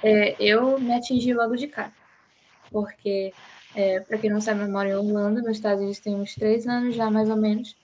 é, 0.04 0.36
eu 0.40 0.80
me 0.80 0.94
atingi 0.94 1.34
logo 1.34 1.56
de 1.56 1.68
cara. 1.68 1.94
Porque, 2.72 3.34
é, 3.76 4.00
para 4.00 4.18
quem 4.18 4.30
não 4.30 4.40
sabe, 4.40 4.62
eu 4.62 4.70
moro 4.70 4.88
em 4.88 4.96
Orlando, 4.96 5.42
nos 5.42 5.58
Estados 5.58 5.82
Unidos 5.82 6.00
tem 6.00 6.16
uns 6.16 6.34
três 6.34 6.66
anos 6.66 6.96
já, 6.96 7.12
mais 7.12 7.30
ou 7.30 7.36
menos. 7.36 7.76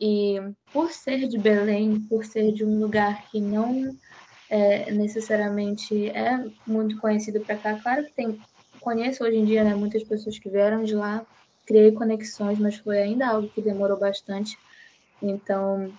E 0.00 0.40
por 0.72 0.90
ser 0.92 1.28
de 1.28 1.36
Belém, 1.36 2.00
por 2.08 2.24
ser 2.24 2.52
de 2.52 2.64
um 2.64 2.78
lugar 2.78 3.28
que 3.28 3.40
não 3.40 3.94
é, 4.48 4.90
necessariamente 4.92 6.08
é 6.08 6.44
muito 6.66 6.98
conhecido 6.98 7.40
para 7.40 7.56
cá, 7.56 7.78
claro 7.78 8.04
que 8.04 8.12
tem, 8.12 8.40
conheço 8.80 9.24
hoje 9.24 9.36
em 9.36 9.44
dia 9.44 9.64
né, 9.64 9.74
muitas 9.74 10.02
pessoas 10.04 10.38
que 10.38 10.48
vieram 10.48 10.84
de 10.84 10.94
lá, 10.94 11.26
criei 11.66 11.92
conexões, 11.92 12.58
mas 12.58 12.76
foi 12.76 12.98
ainda 12.98 13.28
algo 13.28 13.48
que 13.48 13.60
demorou 13.60 13.98
bastante. 13.98 14.56
Então, 15.22 15.92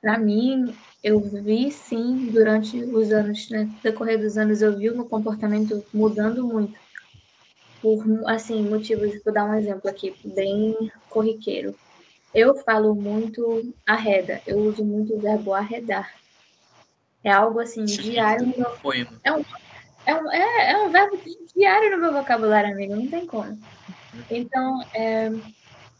para 0.00 0.18
mim, 0.18 0.74
eu 1.02 1.20
vi 1.20 1.70
sim, 1.70 2.28
durante 2.32 2.76
os 2.82 3.10
anos, 3.12 3.48
né, 3.50 3.70
decorrer 3.82 4.18
dos 4.18 4.36
anos, 4.36 4.62
eu 4.62 4.76
vi 4.76 4.90
o 4.90 4.94
meu 4.94 5.06
comportamento 5.06 5.84
mudando 5.94 6.46
muito. 6.46 6.85
Por, 7.86 8.04
assim, 8.28 8.68
motivos, 8.68 9.22
vou 9.24 9.32
dar 9.32 9.44
um 9.44 9.54
exemplo 9.54 9.88
aqui, 9.88 10.12
bem 10.24 10.90
corriqueiro. 11.08 11.72
Eu 12.34 12.56
falo 12.56 12.96
muito 12.96 13.72
arreda, 13.86 14.42
eu 14.44 14.58
uso 14.58 14.84
muito 14.84 15.14
o 15.14 15.20
verbo 15.20 15.54
arredar. 15.54 16.12
É 17.22 17.30
algo 17.30 17.60
assim, 17.60 17.86
sim, 17.86 18.02
diário. 18.02 18.44
No 18.44 18.56
meu... 18.56 18.76
É 19.22 19.32
um, 19.32 19.44
é, 20.04 20.14
um, 20.16 20.32
é, 20.32 20.72
é 20.72 20.78
um 20.78 20.90
verbo 20.90 21.16
diário 21.54 21.92
no 21.92 21.98
meu 21.98 22.12
vocabulário, 22.12 22.72
amigo, 22.72 22.96
não 22.96 23.06
tem 23.06 23.24
como. 23.24 23.56
Então, 24.28 24.82
é, 24.92 25.30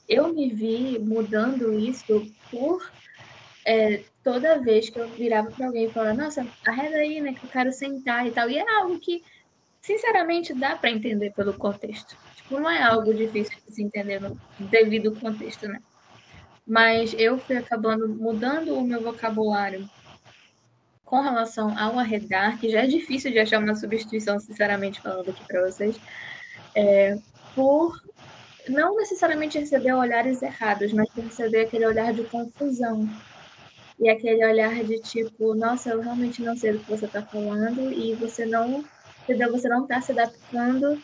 eu 0.09 0.35
me 0.35 0.51
vi 0.53 0.99
mudando 0.99 1.79
isso 1.79 2.27
por 2.51 2.91
é, 3.65 4.03
toda 4.25 4.59
vez 4.59 4.91
que 4.91 4.99
eu 4.99 5.09
virava 5.11 5.53
para 5.53 5.67
alguém 5.67 5.85
e 5.85 5.93
falava, 5.93 6.21
nossa, 6.21 6.45
arreda 6.67 6.97
aí, 6.97 7.21
né, 7.21 7.33
que 7.33 7.45
eu 7.45 7.51
quero 7.51 7.71
sentar 7.71 8.27
e 8.27 8.33
tal. 8.33 8.51
E 8.51 8.59
é 8.59 8.77
algo 8.77 8.99
que, 8.99 9.23
sinceramente, 9.87 10.53
dá 10.53 10.75
para 10.75 10.91
entender 10.91 11.33
pelo 11.33 11.55
contexto. 11.55 12.17
Tipo, 12.35 12.59
não 12.59 12.69
é 12.69 12.83
algo 12.83 13.15
difícil 13.15 13.57
de 13.67 13.75
se 13.75 13.83
entender 13.83 14.21
no 14.21 14.39
devido 14.59 15.15
contexto, 15.15 15.69
né? 15.69 15.81
Mas 16.67 17.15
eu 17.17 17.39
fui 17.39 17.57
acabando 17.57 18.09
mudando 18.09 18.77
o 18.77 18.85
meu 18.85 19.01
vocabulário 19.01 19.89
com 21.05 21.21
relação 21.21 21.79
ao 21.79 21.97
arredar, 21.99 22.59
que 22.59 22.69
já 22.69 22.83
é 22.83 22.87
difícil 22.87 23.31
de 23.31 23.39
achar 23.39 23.61
uma 23.61 23.77
substituição, 23.77 24.41
sinceramente 24.41 25.01
falando 25.01 25.31
aqui 25.31 25.45
para 25.47 25.65
vocês, 25.65 25.97
é, 26.75 27.17
por 27.55 28.03
não 28.69 28.97
necessariamente 28.97 29.57
receber 29.57 29.93
olhares 29.93 30.43
errados, 30.43 30.93
mas 30.93 31.09
receber 31.15 31.61
aquele 31.61 31.87
olhar 31.87 32.13
de 32.13 32.25
confusão. 32.25 33.09
E 33.99 34.11
aquele 34.11 34.45
olhar 34.45 34.85
de 34.85 35.01
tipo, 35.01 35.55
nossa, 35.55 35.91
eu 35.91 36.01
realmente 36.01 36.43
não 36.43 36.57
sei 36.57 36.73
do 36.73 36.81
que 36.81 36.91
você 36.91 37.07
está 37.07 37.23
falando 37.23 37.91
e 37.93 38.15
você 38.15 38.45
não, 38.45 38.85
entendeu? 39.27 39.51
Você 39.51 39.69
não 39.69 39.83
está 39.83 40.01
se 40.01 40.13
adaptando 40.13 41.03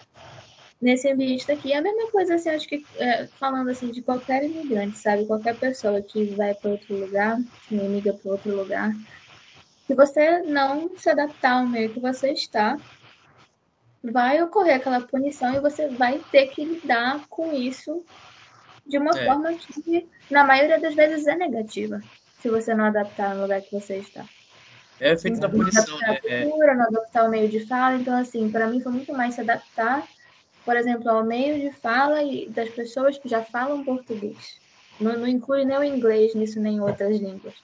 nesse 0.81 1.11
ambiente 1.11 1.47
daqui. 1.47 1.73
É 1.73 1.79
a 1.79 1.83
mesma 1.83 2.11
coisa, 2.11 2.37
assim, 2.37 2.51
acho 2.51 2.69
que 2.69 2.85
é, 2.97 3.27
falando 3.39 3.69
assim 3.71 3.91
de 3.91 4.01
qualquer 4.01 4.45
imigrante, 4.45 4.99
sabe? 4.99 5.27
Qualquer 5.27 5.57
pessoa 5.57 6.01
que 6.01 6.25
vai 6.27 6.55
para 6.55 6.71
outro 6.71 6.97
lugar, 6.97 7.39
que 7.69 7.75
migra 7.75 8.13
para 8.15 8.33
outro 8.33 8.57
lugar, 8.57 8.93
se 9.87 9.95
você 9.95 10.41
não 10.43 10.91
se 10.97 11.11
adaptar 11.11 11.61
ao 11.61 11.67
meio 11.67 11.91
que 11.91 12.01
você 12.01 12.33
está, 12.33 12.77
vai 14.03 14.43
ocorrer 14.43 14.77
aquela 14.77 15.01
punição 15.01 15.55
e 15.55 15.61
você 15.61 15.89
vai 15.89 16.21
ter 16.31 16.49
que 16.49 16.65
lidar 16.65 17.27
com 17.29 17.53
isso 17.53 18.05
de 18.85 18.99
uma 18.99 19.17
é. 19.17 19.25
forma 19.25 19.55
que, 19.55 20.09
na 20.31 20.45
maioria 20.45 20.81
das 20.81 20.95
vezes, 20.95 21.27
é 21.27 21.37
negativa, 21.37 22.01
se 22.41 22.49
você 22.49 22.75
não 22.75 22.87
adaptar 22.87 23.35
no 23.35 23.43
lugar 23.43 23.61
que 23.61 23.73
você 23.73 23.99
está. 23.99 24.25
É 25.03 25.17
feito 25.17 25.41
da 25.41 25.49
punição, 25.49 25.99
né? 25.99 26.21
Cultura, 26.21 26.71
é. 26.71 26.75
não 26.77 26.85
adaptar 26.85 27.27
o 27.27 27.29
meio 27.29 27.49
de 27.49 27.67
fala. 27.67 27.97
Então, 27.97 28.17
assim, 28.17 28.49
para 28.49 28.69
mim 28.69 28.81
foi 28.81 28.93
muito 28.93 29.13
mais 29.13 29.35
se 29.35 29.41
adaptar, 29.41 30.07
por 30.65 30.77
exemplo, 30.77 31.11
ao 31.11 31.25
meio 31.25 31.59
de 31.61 31.77
fala 31.77 32.23
e 32.23 32.49
das 32.49 32.69
pessoas 32.71 33.19
que 33.19 33.29
já 33.29 33.43
falam 33.43 33.85
português. 33.85 34.61
Não, 35.01 35.19
não 35.19 35.27
inclui 35.27 35.65
nem 35.65 35.77
o 35.77 35.83
inglês 35.83 36.37
nisso, 36.37 36.61
nem 36.61 36.81
outras 36.81 37.19
línguas. 37.19 37.55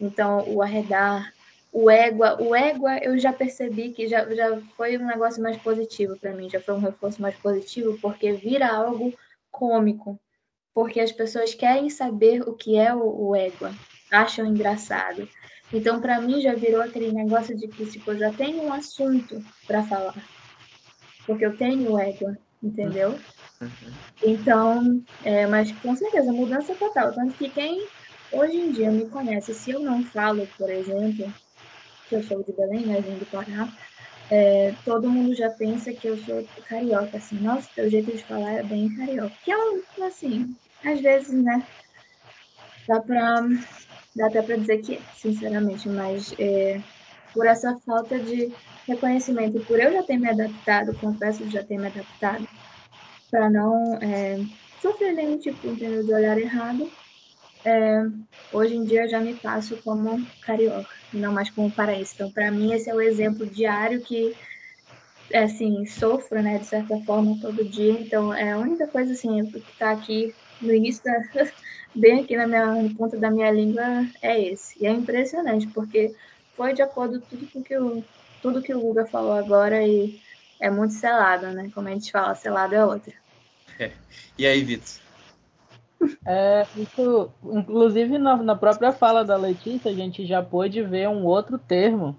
Então, 0.00 0.48
o 0.48 0.62
arredar, 0.62 1.32
o 1.72 1.90
égua, 1.90 2.40
o 2.40 2.54
égua 2.54 2.98
eu 2.98 3.18
já 3.18 3.32
percebi 3.32 3.90
que 3.90 4.06
já, 4.06 4.32
já 4.32 4.60
foi 4.76 4.96
um 4.96 5.04
negócio 5.04 5.42
mais 5.42 5.56
positivo 5.56 6.16
para 6.16 6.32
mim, 6.32 6.48
já 6.48 6.60
foi 6.60 6.74
um 6.74 6.80
reforço 6.80 7.20
mais 7.20 7.34
positivo, 7.34 7.98
porque 8.00 8.32
vira 8.32 8.68
algo 8.68 9.12
cômico, 9.50 10.16
porque 10.72 11.00
as 11.00 11.10
pessoas 11.10 11.54
querem 11.54 11.90
saber 11.90 12.42
o 12.42 12.52
que 12.52 12.76
é 12.76 12.94
o, 12.94 13.30
o 13.30 13.34
égua, 13.34 13.72
acham 14.12 14.46
engraçado. 14.46 15.28
Então, 15.74 16.00
para 16.00 16.20
mim, 16.20 16.40
já 16.40 16.54
virou 16.54 16.80
aquele 16.80 17.10
negócio 17.10 17.56
de 17.56 17.66
que, 17.66 17.84
tipo, 17.84 18.12
eu 18.12 18.18
já 18.18 18.32
tenho 18.32 18.62
um 18.62 18.72
assunto 18.72 19.44
para 19.66 19.82
falar, 19.82 20.28
porque 21.26 21.44
eu 21.44 21.56
tenho 21.56 21.98
égua, 21.98 22.38
entendeu? 22.62 23.10
Uhum. 23.10 23.70
Então, 24.22 25.02
é, 25.24 25.46
mas 25.48 25.72
com 25.82 25.94
certeza, 25.96 26.32
mudança 26.32 26.74
total. 26.76 27.12
Tanto 27.12 27.36
que 27.36 27.50
quem 27.50 27.76
hoje 28.32 28.56
em 28.56 28.70
dia 28.70 28.90
me 28.92 29.08
conhece, 29.10 29.52
se 29.52 29.72
eu 29.72 29.80
não 29.80 30.04
falo, 30.04 30.46
por 30.56 30.70
exemplo, 30.70 31.34
que 32.08 32.14
eu 32.14 32.22
sou 32.22 32.42
de 32.42 32.52
Belém, 32.52 32.86
né, 32.86 33.00
vim 33.00 33.18
do 33.18 33.26
Pará, 33.26 33.68
é, 34.30 34.72
todo 34.84 35.10
mundo 35.10 35.34
já 35.34 35.50
pensa 35.50 35.92
que 35.92 36.08
eu 36.08 36.16
sou 36.18 36.48
carioca, 36.68 37.16
assim, 37.16 37.36
nossa, 37.40 37.68
teu 37.74 37.90
jeito 37.90 38.14
de 38.14 38.24
falar 38.24 38.52
é 38.52 38.62
bem 38.62 38.94
carioca. 38.96 39.36
Que 39.42 39.50
é 39.50 39.56
um, 39.56 39.82
assim, 40.04 40.56
às 40.84 41.00
vezes, 41.00 41.34
né, 41.42 41.66
dá 42.88 43.00
pra, 43.00 43.42
dá 44.14 44.26
até 44.28 44.42
pra 44.42 44.56
dizer 44.56 44.78
que 44.78 44.94
é, 44.96 45.04
sinceramente, 45.12 45.88
mas 45.88 46.32
é, 46.38 46.84
por 47.32 47.46
essa 47.46 47.78
falta 47.80 48.20
de 48.22 48.56
reconhecimento, 48.88 49.60
por 49.66 49.80
eu 49.80 49.92
já 49.92 50.02
ter 50.04 50.18
me 50.18 50.28
adaptado, 50.30 50.96
confesso 50.98 51.48
já 51.50 51.64
ter 51.64 51.78
me 51.78 51.88
adaptado, 51.88 52.48
para 53.30 53.50
não 53.50 53.94
é, 54.02 54.38
sofrer 54.78 55.12
nenhum 55.14 55.38
tipo 55.38 55.66
entendeu, 55.68 56.04
de 56.04 56.14
olhar 56.14 56.38
errado, 56.38 56.92
é, 57.66 58.02
hoje 58.50 58.74
em 58.76 58.84
dia 58.84 59.04
eu 59.04 59.08
já 59.08 59.20
me 59.20 59.36
passo 59.38 59.80
como 59.82 60.30
carioca, 60.40 60.94
não 61.12 61.32
mais 61.34 61.50
como 61.50 61.72
paraense. 61.72 62.14
Então, 62.14 62.30
para 62.32 62.50
mim, 62.52 62.72
esse 62.72 62.90
é 62.90 62.94
o 62.94 63.00
exemplo 63.00 63.46
diário 63.48 64.02
que, 64.02 64.36
assim, 65.34 65.84
sofro, 65.86 66.42
né, 66.42 66.58
de 66.58 66.66
certa 66.68 66.98
forma, 67.04 67.38
todo 67.40 67.64
dia. 67.68 67.92
Então, 68.00 68.32
é 68.34 68.52
a 68.52 68.58
única 68.58 68.88
coisa, 68.88 69.12
assim, 69.12 69.50
que 69.50 69.58
está 69.72 69.90
aqui 69.92 70.34
no 70.60 70.72
início, 70.72 71.02
da, 71.04 71.22
bem 71.94 72.20
aqui 72.20 72.36
na 72.36 72.46
minha 72.46 72.66
no 72.66 72.94
ponta 72.94 73.16
da 73.16 73.30
minha 73.30 73.50
língua, 73.50 74.06
é 74.22 74.40
esse. 74.40 74.82
E 74.82 74.86
é 74.86 74.90
impressionante, 74.90 75.66
porque 75.68 76.14
foi 76.56 76.72
de 76.72 76.82
acordo 76.82 77.20
com 77.20 77.26
tudo 77.26 77.46
com 77.52 77.62
que 77.62 77.76
o, 77.76 78.04
tudo 78.42 78.62
que 78.62 78.74
o 78.74 78.80
Guga 78.80 79.06
falou 79.06 79.32
agora 79.32 79.82
e 79.86 80.20
é 80.60 80.70
muito 80.70 80.94
selado, 80.94 81.48
né? 81.48 81.70
Como 81.74 81.88
a 81.88 81.90
gente 81.92 82.10
fala, 82.10 82.34
selado 82.34 82.74
é 82.74 82.84
outra. 82.84 83.12
É. 83.78 83.92
E 84.38 84.46
aí, 84.46 84.62
Vitor? 84.62 85.04
É, 86.26 86.66
isso, 86.76 87.30
inclusive 87.42 88.18
na, 88.18 88.36
na, 88.36 88.54
própria 88.54 88.92
fala 88.92 89.24
da 89.24 89.38
Letícia, 89.38 89.90
a 89.90 89.94
gente 89.94 90.26
já 90.26 90.42
pôde 90.42 90.82
ver 90.82 91.08
um 91.08 91.24
outro 91.24 91.58
termo 91.58 92.14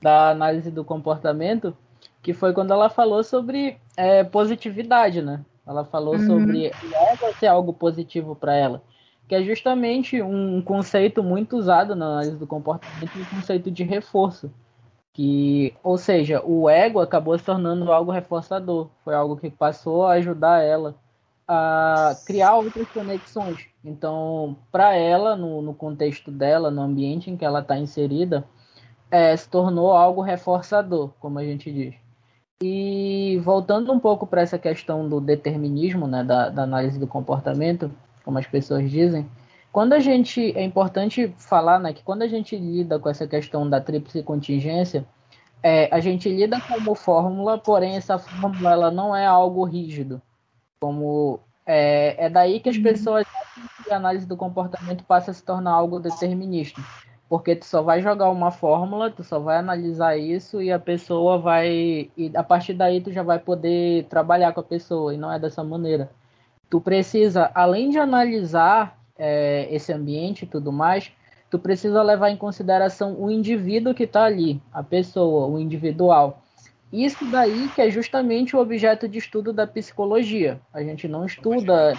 da 0.00 0.30
análise 0.30 0.70
do 0.70 0.84
comportamento, 0.84 1.76
que 2.22 2.32
foi 2.32 2.52
quando 2.52 2.72
ela 2.72 2.88
falou 2.88 3.24
sobre 3.24 3.80
é, 3.96 4.22
positividade, 4.22 5.22
né? 5.22 5.44
Ela 5.66 5.84
falou 5.84 6.14
uhum. 6.14 6.26
sobre 6.26 6.66
ego 6.66 7.34
ser 7.38 7.48
algo 7.48 7.72
positivo 7.72 8.36
para 8.36 8.54
ela, 8.54 8.82
que 9.26 9.34
é 9.34 9.42
justamente 9.42 10.22
um 10.22 10.62
conceito 10.62 11.22
muito 11.22 11.56
usado 11.56 11.96
na 11.96 12.06
análise 12.06 12.36
do 12.36 12.46
comportamento, 12.46 13.18
o 13.18 13.36
conceito 13.36 13.70
de 13.70 13.82
reforço. 13.82 14.50
Que, 15.12 15.74
ou 15.82 15.96
seja, 15.96 16.42
o 16.44 16.68
ego 16.68 17.00
acabou 17.00 17.36
se 17.38 17.44
tornando 17.44 17.90
algo 17.90 18.12
reforçador, 18.12 18.90
foi 19.02 19.14
algo 19.14 19.36
que 19.36 19.50
passou 19.50 20.04
a 20.04 20.12
ajudar 20.12 20.62
ela 20.62 20.94
a 21.48 22.14
criar 22.26 22.56
outras 22.56 22.88
conexões. 22.88 23.68
Então, 23.84 24.56
para 24.70 24.94
ela, 24.94 25.36
no, 25.36 25.62
no, 25.62 25.72
contexto 25.72 26.30
dela, 26.30 26.70
no 26.70 26.82
ambiente 26.82 27.30
em 27.30 27.36
que 27.36 27.44
ela 27.44 27.60
está 27.60 27.78
inserida, 27.78 28.44
é, 29.10 29.36
se 29.36 29.48
tornou 29.48 29.92
algo 29.92 30.20
reforçador, 30.20 31.12
como 31.20 31.38
a 31.38 31.44
gente 31.44 31.72
diz. 31.72 31.94
E 32.62 33.38
voltando 33.44 33.92
um 33.92 33.98
pouco 33.98 34.26
para 34.26 34.40
essa 34.40 34.58
questão 34.58 35.08
do 35.08 35.20
determinismo, 35.20 36.06
né, 36.06 36.24
da, 36.24 36.48
da, 36.48 36.62
análise 36.62 36.98
do 36.98 37.06
comportamento, 37.06 37.90
como 38.24 38.38
as 38.38 38.46
pessoas 38.46 38.90
dizem, 38.90 39.28
quando 39.70 39.92
a 39.92 39.98
gente 39.98 40.56
é 40.56 40.62
importante 40.62 41.34
falar, 41.36 41.78
né, 41.78 41.92
que 41.92 42.02
quando 42.02 42.22
a 42.22 42.26
gente 42.26 42.56
lida 42.56 42.98
com 42.98 43.10
essa 43.10 43.26
questão 43.26 43.68
da 43.68 43.78
tríplice 43.78 44.22
contingência, 44.22 45.06
é, 45.62 45.88
a 45.94 46.00
gente 46.00 46.30
lida 46.30 46.58
como 46.60 46.94
fórmula, 46.94 47.58
porém 47.58 47.96
essa 47.96 48.18
fórmula 48.18 48.72
ela 48.72 48.90
não 48.90 49.14
é 49.14 49.26
algo 49.26 49.64
rígido. 49.64 50.22
Como 50.80 51.40
é, 51.66 52.26
é 52.26 52.30
daí 52.30 52.60
que 52.60 52.70
as 52.70 52.76
uhum. 52.76 52.82
pessoas 52.82 53.26
a 53.90 53.96
análise 53.96 54.26
do 54.26 54.36
comportamento 54.36 55.04
passa 55.04 55.30
a 55.30 55.34
se 55.34 55.42
tornar 55.42 55.72
algo 55.72 56.00
determinista. 56.00 56.80
Porque 57.28 57.56
tu 57.56 57.64
só 57.64 57.82
vai 57.82 58.00
jogar 58.00 58.30
uma 58.30 58.52
fórmula, 58.52 59.10
tu 59.10 59.24
só 59.24 59.40
vai 59.40 59.56
analisar 59.56 60.16
isso 60.16 60.62
e 60.62 60.70
a 60.70 60.78
pessoa 60.78 61.38
vai. 61.38 62.10
E 62.16 62.30
a 62.34 62.42
partir 62.42 62.74
daí 62.74 63.00
tu 63.00 63.12
já 63.12 63.22
vai 63.22 63.38
poder 63.38 64.04
trabalhar 64.04 64.52
com 64.52 64.60
a 64.60 64.64
pessoa, 64.64 65.12
e 65.12 65.16
não 65.16 65.32
é 65.32 65.38
dessa 65.38 65.64
maneira. 65.64 66.10
Tu 66.70 66.80
precisa, 66.80 67.50
além 67.54 67.90
de 67.90 67.98
analisar 67.98 68.98
é, 69.18 69.66
esse 69.70 69.92
ambiente 69.92 70.42
e 70.42 70.46
tudo 70.46 70.72
mais, 70.72 71.10
tu 71.50 71.58
precisa 71.58 72.02
levar 72.02 72.30
em 72.30 72.36
consideração 72.36 73.16
o 73.18 73.30
indivíduo 73.30 73.94
que 73.94 74.04
está 74.04 74.24
ali, 74.24 74.60
a 74.72 74.82
pessoa, 74.82 75.46
o 75.46 75.58
individual. 75.58 76.42
Isso 76.92 77.24
daí 77.26 77.68
que 77.74 77.82
é 77.82 77.90
justamente 77.90 78.54
o 78.54 78.60
objeto 78.60 79.08
de 79.08 79.18
estudo 79.18 79.52
da 79.52 79.66
psicologia. 79.66 80.60
A 80.72 80.82
gente 80.82 81.08
não 81.08 81.26
estuda 81.26 81.94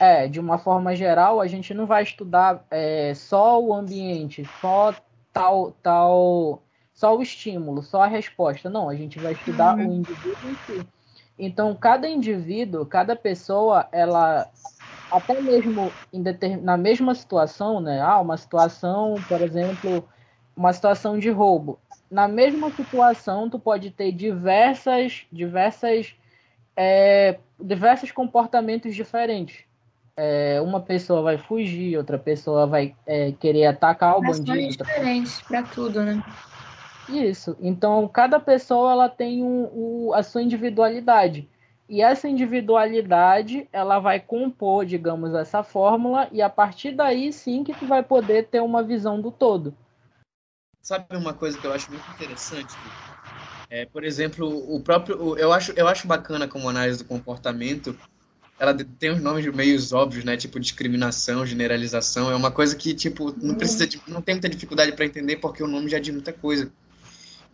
é, 0.00 0.26
de 0.26 0.40
uma 0.40 0.56
forma 0.56 0.96
geral, 0.96 1.42
a 1.42 1.46
gente 1.46 1.74
não 1.74 1.84
vai 1.84 2.02
estudar 2.02 2.64
é, 2.70 3.12
só 3.14 3.62
o 3.62 3.74
ambiente, 3.74 4.48
só 4.58 4.94
tal, 5.30 5.72
tal, 5.82 6.62
só 6.94 7.14
o 7.14 7.20
estímulo, 7.20 7.82
só 7.82 8.04
a 8.04 8.06
resposta. 8.06 8.70
Não, 8.70 8.88
a 8.88 8.94
gente 8.94 9.18
vai 9.18 9.34
estudar 9.34 9.76
uhum. 9.76 9.88
o 9.88 9.94
indivíduo 9.96 10.50
em 10.50 10.54
si. 10.66 10.86
Então, 11.38 11.74
cada 11.74 12.08
indivíduo, 12.08 12.86
cada 12.86 13.14
pessoa, 13.14 13.86
ela 13.92 14.50
até 15.10 15.38
mesmo 15.38 15.92
determin... 16.10 16.62
na 16.62 16.78
mesma 16.78 17.14
situação, 17.14 17.78
né? 17.78 18.00
Ah, 18.00 18.20
uma 18.20 18.38
situação, 18.38 19.16
por 19.28 19.42
exemplo, 19.42 20.08
uma 20.56 20.72
situação 20.72 21.18
de 21.18 21.28
roubo. 21.28 21.78
Na 22.10 22.26
mesma 22.26 22.70
situação, 22.70 23.50
tu 23.50 23.58
pode 23.58 23.90
ter 23.90 24.12
diversas, 24.12 25.26
diversas, 25.30 26.14
é, 26.74 27.38
diversos 27.58 28.10
comportamentos 28.10 28.94
diferentes 28.94 29.68
é, 30.22 30.60
uma 30.60 30.80
pessoa 30.80 31.22
vai 31.22 31.38
fugir, 31.38 31.96
outra 31.96 32.18
pessoa 32.18 32.66
vai 32.66 32.94
é, 33.06 33.32
querer 33.32 33.64
atacar 33.64 34.18
o 34.18 34.20
bandido. 34.20 34.44
São 34.44 34.68
diferentes 34.68 35.40
para 35.40 35.62
tudo, 35.62 36.02
né? 36.02 36.22
Isso. 37.08 37.56
Então, 37.58 38.06
cada 38.06 38.38
pessoa 38.38 38.92
ela 38.92 39.08
tem 39.08 39.42
um, 39.42 39.70
um, 39.72 40.14
a 40.14 40.22
sua 40.22 40.42
individualidade. 40.42 41.48
E 41.88 42.02
essa 42.02 42.28
individualidade, 42.28 43.66
ela 43.72 43.98
vai 43.98 44.20
compor, 44.20 44.84
digamos, 44.84 45.34
essa 45.34 45.62
fórmula, 45.62 46.28
e 46.30 46.42
a 46.42 46.50
partir 46.50 46.92
daí 46.92 47.32
sim 47.32 47.64
que 47.64 47.72
tu 47.72 47.86
vai 47.86 48.02
poder 48.02 48.46
ter 48.48 48.60
uma 48.60 48.82
visão 48.82 49.18
do 49.22 49.30
todo. 49.30 49.74
Sabe 50.82 51.16
uma 51.16 51.32
coisa 51.32 51.58
que 51.58 51.66
eu 51.66 51.72
acho 51.72 51.90
muito 51.90 52.04
interessante? 52.10 52.74
É, 53.70 53.86
por 53.86 54.04
exemplo, 54.04 54.46
o 54.72 54.80
próprio. 54.80 55.38
Eu 55.38 55.50
acho, 55.52 55.72
eu 55.72 55.88
acho 55.88 56.06
bacana 56.06 56.46
como 56.46 56.68
análise 56.68 56.98
do 56.98 57.08
comportamento 57.08 57.98
ela 58.60 58.74
tem 58.74 59.10
uns 59.10 59.22
nomes 59.22 59.46
meio 59.54 59.80
óbvios, 59.94 60.22
né? 60.22 60.36
Tipo 60.36 60.60
discriminação, 60.60 61.46
generalização. 61.46 62.30
É 62.30 62.36
uma 62.36 62.50
coisa 62.50 62.76
que, 62.76 62.92
tipo, 62.92 63.34
não 63.42 63.54
precisa 63.54 63.86
de, 63.86 63.98
não 64.06 64.20
tem 64.20 64.34
muita 64.34 64.50
dificuldade 64.50 64.92
para 64.92 65.06
entender 65.06 65.36
porque 65.36 65.62
o 65.62 65.66
nome 65.66 65.88
já 65.88 65.98
diz 65.98 66.12
muita 66.12 66.30
coisa. 66.30 66.70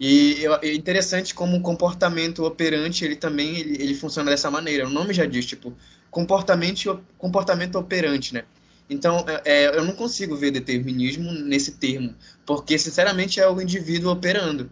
E 0.00 0.44
é 0.62 0.74
interessante 0.74 1.32
como 1.32 1.56
o 1.56 1.60
comportamento 1.60 2.44
operante, 2.44 3.04
ele 3.04 3.14
também 3.14 3.56
ele, 3.56 3.80
ele 3.80 3.94
funciona 3.94 4.32
dessa 4.32 4.50
maneira. 4.50 4.84
O 4.84 4.90
nome 4.90 5.14
já 5.14 5.24
diz, 5.24 5.46
tipo, 5.46 5.72
comportamento, 6.10 7.00
comportamento 7.16 7.76
operante, 7.76 8.34
né? 8.34 8.42
Então, 8.90 9.24
é, 9.28 9.42
é 9.44 9.76
eu 9.78 9.84
não 9.84 9.94
consigo 9.94 10.34
ver 10.34 10.50
determinismo 10.50 11.30
nesse 11.30 11.76
termo, 11.76 12.16
porque, 12.44 12.76
sinceramente, 12.76 13.38
é 13.38 13.48
o 13.48 13.60
indivíduo 13.60 14.10
operando. 14.10 14.68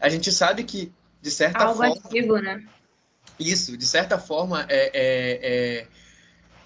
A 0.00 0.08
gente 0.08 0.32
sabe 0.32 0.64
que, 0.64 0.90
de 1.20 1.30
certa 1.30 1.64
Algo 1.64 1.76
forma... 1.76 1.94
Ativo, 1.94 2.38
né? 2.38 2.64
Isso, 3.38 3.76
de 3.76 3.86
certa 3.86 4.18
forma, 4.18 4.66
é, 4.68 4.90
é, 4.92 5.40
é, 5.42 5.86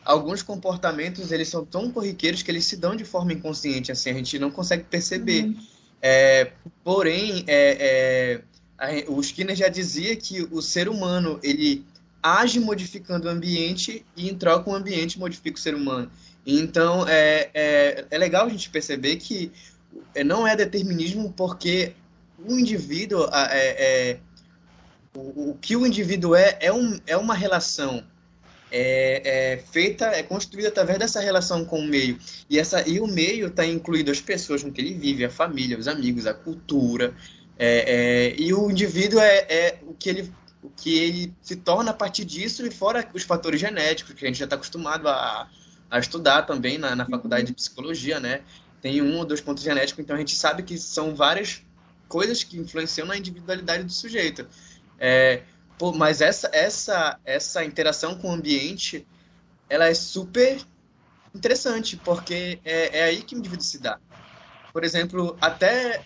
alguns 0.05 0.43
comportamentos 0.43 1.31
eles 1.31 1.49
são 1.49 1.65
tão 1.65 1.91
corriqueiros 1.91 2.43
que 2.43 2.51
eles 2.51 2.65
se 2.65 2.77
dão 2.77 2.97
de 2.97 3.05
forma 3.05 3.33
inconsciente, 3.33 3.93
assim, 3.93 4.11
a 4.11 4.15
gente 4.15 4.39
não 4.39 4.51
consegue 4.51 4.85
perceber. 4.85 5.45
Uhum. 5.45 5.57
É, 6.01 6.53
porém, 6.83 7.45
é, 7.47 7.77
é, 7.79 8.43
a, 8.79 9.11
o 9.11 9.21
Skinner 9.21 9.55
já 9.55 9.69
dizia 9.69 10.17
que 10.17 10.43
o 10.51 10.61
ser 10.61 10.89
humano 10.89 11.39
ele 11.43 11.85
age 12.23 12.59
modificando 12.59 13.27
o 13.27 13.31
ambiente 13.31 14.05
e 14.17 14.29
em 14.29 14.37
troca 14.37 14.71
o 14.71 14.75
ambiente 14.75 15.19
modifica 15.19 15.57
o 15.57 15.61
ser 15.61 15.75
humano. 15.75 16.11
Então 16.47 17.07
é, 17.09 17.51
é, 17.55 18.05
é 18.11 18.19
legal 18.19 18.47
a 18.47 18.49
gente 18.49 18.71
perceber 18.71 19.17
que 19.17 19.53
não 20.25 20.47
é 20.47 20.57
determinismo 20.57 21.33
porque 21.37 21.93
o 22.45 22.59
indivíduo 22.59 23.29
é, 23.33 24.11
é 24.11 24.19
o, 25.15 25.51
o 25.51 25.59
que 25.61 25.77
o 25.77 25.87
indivíduo 25.87 26.35
é 26.35 26.57
é, 26.61 26.73
um, 26.73 26.99
é 27.07 27.17
uma 27.17 27.35
relação 27.35 28.05
é, 28.71 29.23
é, 29.53 29.57
feita, 29.59 30.07
é 30.07 30.23
construída 30.23 30.69
através 30.69 30.99
dessa 30.99 31.21
relação 31.21 31.65
com 31.65 31.81
o 31.81 31.87
meio. 31.87 32.19
E, 32.49 32.59
essa, 32.59 32.87
e 32.89 32.99
o 32.99 33.07
meio 33.07 33.49
está 33.49 33.67
incluído 33.67 34.11
as 34.11 34.21
pessoas 34.21 34.63
com 34.63 34.73
que 34.73 34.81
ele 34.81 34.95
vive, 34.95 35.25
a 35.25 35.31
família, 35.31 35.79
os 35.79 35.87
amigos, 35.87 36.27
a 36.27 36.33
cultura. 36.33 37.15
É, 37.59 38.33
é, 38.35 38.41
e 38.41 38.53
o 38.55 38.71
indivíduo 38.71 39.21
é, 39.21 39.47
é, 39.49 39.79
o, 39.87 39.93
que 39.93 40.09
ele, 40.09 40.33
o 40.63 40.71
que 40.71 40.99
ele 40.99 41.35
se 41.43 41.57
torna 41.57 41.91
a 41.91 41.95
partir 41.95 42.25
disso, 42.25 42.67
e 42.67 42.71
fora 42.71 43.07
os 43.13 43.23
fatores 43.25 43.61
genéticos, 43.61 44.15
que 44.15 44.25
a 44.25 44.29
gente 44.29 44.39
já 44.39 44.45
está 44.45 44.57
acostumado 44.57 45.07
a, 45.07 45.51
a 45.91 45.99
estudar 45.99 46.43
também 46.43 46.79
na, 46.79 46.97
na 46.97 47.05
faculdade 47.05 47.49
de 47.49 47.53
psicologia, 47.53 48.19
né? 48.19 48.41
Tem 48.81 49.03
um 49.03 49.19
ou 49.19 49.25
dois 49.25 49.41
pontos 49.41 49.63
genéticos, 49.63 50.03
então 50.03 50.17
a 50.17 50.19
gente 50.19 50.35
sabe 50.35 50.63
que 50.63 50.79
são 50.79 51.15
várias 51.15 51.63
coisas 52.09 52.43
que 52.43 52.59
influenciam 52.59 53.07
na 53.07 53.17
individualidade 53.17 53.85
do 53.85 53.93
sujeito. 53.93 54.47
É, 55.05 55.43
pô, 55.77 55.93
mas 55.93 56.21
essa, 56.21 56.49
essa, 56.53 57.19
essa 57.25 57.65
interação 57.65 58.15
com 58.15 58.31
o 58.31 58.33
ambiente, 58.33 59.05
ela 59.69 59.89
é 59.89 59.95
super 59.95 60.65
interessante, 61.35 61.97
porque 61.97 62.61
é, 62.65 63.01
é 63.01 63.03
aí 63.03 63.21
que 63.21 63.35
o 63.35 63.39
indivíduo 63.39 63.65
se 63.65 63.81
dá. 63.81 63.99
Por 64.73 64.85
exemplo, 64.85 65.37
até, 65.41 66.05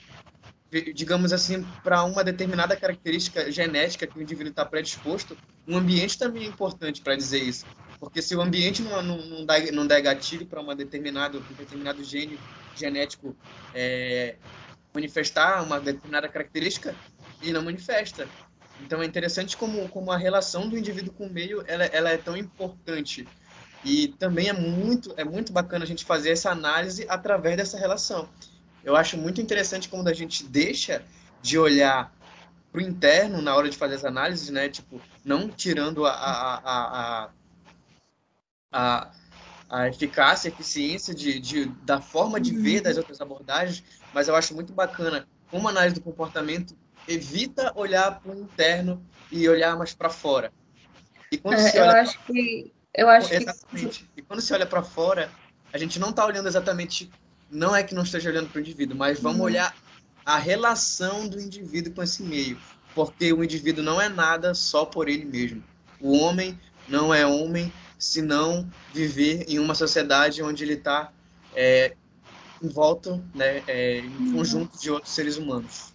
digamos 0.95 1.31
assim, 1.31 1.63
para 1.85 2.05
uma 2.05 2.25
determinada 2.25 2.75
característica 2.75 3.53
genética 3.53 4.07
que 4.07 4.19
o 4.19 4.23
indivíduo 4.23 4.49
está 4.49 4.65
predisposto, 4.65 5.37
o 5.69 5.77
ambiente 5.77 6.17
também 6.17 6.45
é 6.45 6.47
importante 6.47 7.03
para 7.03 7.15
dizer 7.15 7.43
isso. 7.43 7.67
Porque 8.01 8.23
se 8.23 8.35
o 8.35 8.41
ambiente 8.41 8.81
não, 8.81 9.03
não, 9.03 9.19
não, 9.19 9.45
dá, 9.45 9.59
não 9.73 9.87
der 9.87 10.01
gatilho 10.01 10.47
para 10.47 10.63
um 10.63 10.71
um 10.71 10.75
determinado 10.75 12.03
gene 12.03 12.39
genético 12.75 13.37
é, 13.75 14.37
manifestar 14.95 15.63
uma 15.63 15.79
determinada 15.79 16.29
característica, 16.29 16.95
ele 17.43 17.53
não 17.53 17.63
manifesta. 17.63 18.27
Então 18.83 19.03
é 19.03 19.07
interessante 19.07 19.57
como, 19.57 19.89
como 19.89 20.13
a 20.13 20.17
relação 20.17 20.69
do 20.69 20.79
indivíduo 20.79 21.13
com 21.13 21.27
o 21.27 21.33
meio 21.33 21.65
ela, 21.67 21.85
ela 21.87 22.11
é 22.11 22.17
tão 22.17 22.37
importante. 22.37 23.27
E 23.85 24.09
também 24.09 24.49
é 24.49 24.53
muito, 24.53 25.15
é 25.17 25.25
muito 25.25 25.53
bacana 25.53 25.85
a 25.85 25.89
gente 25.89 26.05
fazer 26.05 26.31
essa 26.31 26.51
análise 26.51 27.07
através 27.09 27.57
dessa 27.57 27.79
relação. 27.79 28.29
Eu 28.85 28.97
acho 28.97 29.17
muito 29.17 29.41
interessante 29.41 29.89
como 29.89 30.09
a 30.09 30.13
gente 30.13 30.45
deixa 30.45 31.03
de 31.43 31.59
olhar 31.59 32.13
para 32.73 32.81
o 32.81 32.85
interno 32.85 33.41
na 33.41 33.55
hora 33.55 33.69
de 33.69 33.77
fazer 33.77 33.95
as 33.95 34.05
análises, 34.05 34.51
né? 34.51 34.69
Tipo, 34.69 35.01
não 35.25 35.49
tirando 35.49 36.05
a, 36.05 36.11
a, 36.11 36.61
a, 36.65 37.31
a, 38.73 39.11
a 39.69 39.89
eficácia, 39.89 40.51
a 40.51 40.53
eficiência 40.53 41.15
de, 41.15 41.41
de, 41.41 41.65
da 41.85 42.01
forma 42.01 42.41
de 42.41 42.57
ver 42.57 42.81
das 42.83 42.97
outras 42.97 43.21
abordagens, 43.21 43.83
mas 44.13 44.29
eu 44.29 44.37
acho 44.37 44.55
muito 44.55 44.73
bacana 44.73 45.27
como 45.51 45.69
a 45.69 45.71
análise 45.71 45.95
do 45.95 46.01
comportamento 46.01 46.77
evita 47.09 47.73
olhar 47.75 48.21
para 48.21 48.33
o 48.33 48.41
interno 48.41 49.05
e 49.31 49.49
olhar 49.49 49.77
mais 49.77 49.95
para 49.95 50.11
fora. 50.11 50.53
E 51.31 51.39
quando 51.39 51.59
é, 51.59 51.79
eu 51.79 51.83
olha 51.83 52.01
acho 52.03 52.19
pra... 52.19 52.27
que 52.27 52.73
eu 52.95 53.09
acho 53.09 53.35
exatamente. 53.35 54.05
Que... 54.05 54.21
E 54.21 54.23
quando 54.23 54.41
se 54.41 54.53
olha 54.53 54.67
para 54.67 54.83
fora, 54.83 55.31
a 55.73 55.79
gente 55.79 55.99
não 55.99 56.11
está 56.11 56.25
olhando 56.25 56.49
exatamente, 56.49 57.11
não 57.51 57.77
é 57.77 57.83
que 57.83 57.95
não 57.95 58.03
esteja 58.03 58.31
olhando 58.31 58.49
para 58.49 58.59
o 58.59 58.61
indivíduo, 58.61 58.97
mas 58.97 59.21
vamos 59.21 59.41
uhum. 59.41 59.45
olhar 59.45 59.77
a 60.25 60.39
relação 60.39 61.29
do 61.29 61.41
indivíduo 61.41 61.93
com 61.93 62.03
esse 62.03 62.23
meio, 62.23 62.59
porque 62.95 63.33
o 63.33 63.45
indivíduo 63.45 63.85
não 63.85 64.01
é 64.01 64.09
nada 64.09 64.55
só 64.55 64.85
por 64.85 65.09
ele 65.09 65.25
mesmo. 65.25 65.63
O 66.01 66.17
homem 66.19 66.59
não 66.89 67.13
é 67.13 67.27
homem 67.27 67.73
se 67.99 68.23
não 68.23 68.69
viver 68.93 69.45
em 69.49 69.59
uma 69.59 69.75
sociedade 69.75 70.43
onde 70.43 70.65
ele 70.65 70.75
está 70.75 71.13
é, 71.55 71.95
em 72.63 72.69
volta, 72.69 73.23
né, 73.35 73.63
é, 73.67 73.99
em 73.99 74.09
uhum. 74.09 74.33
conjunto 74.35 74.79
de 74.79 74.91
outros 74.91 75.15
seres 75.15 75.37
humanos. 75.37 75.95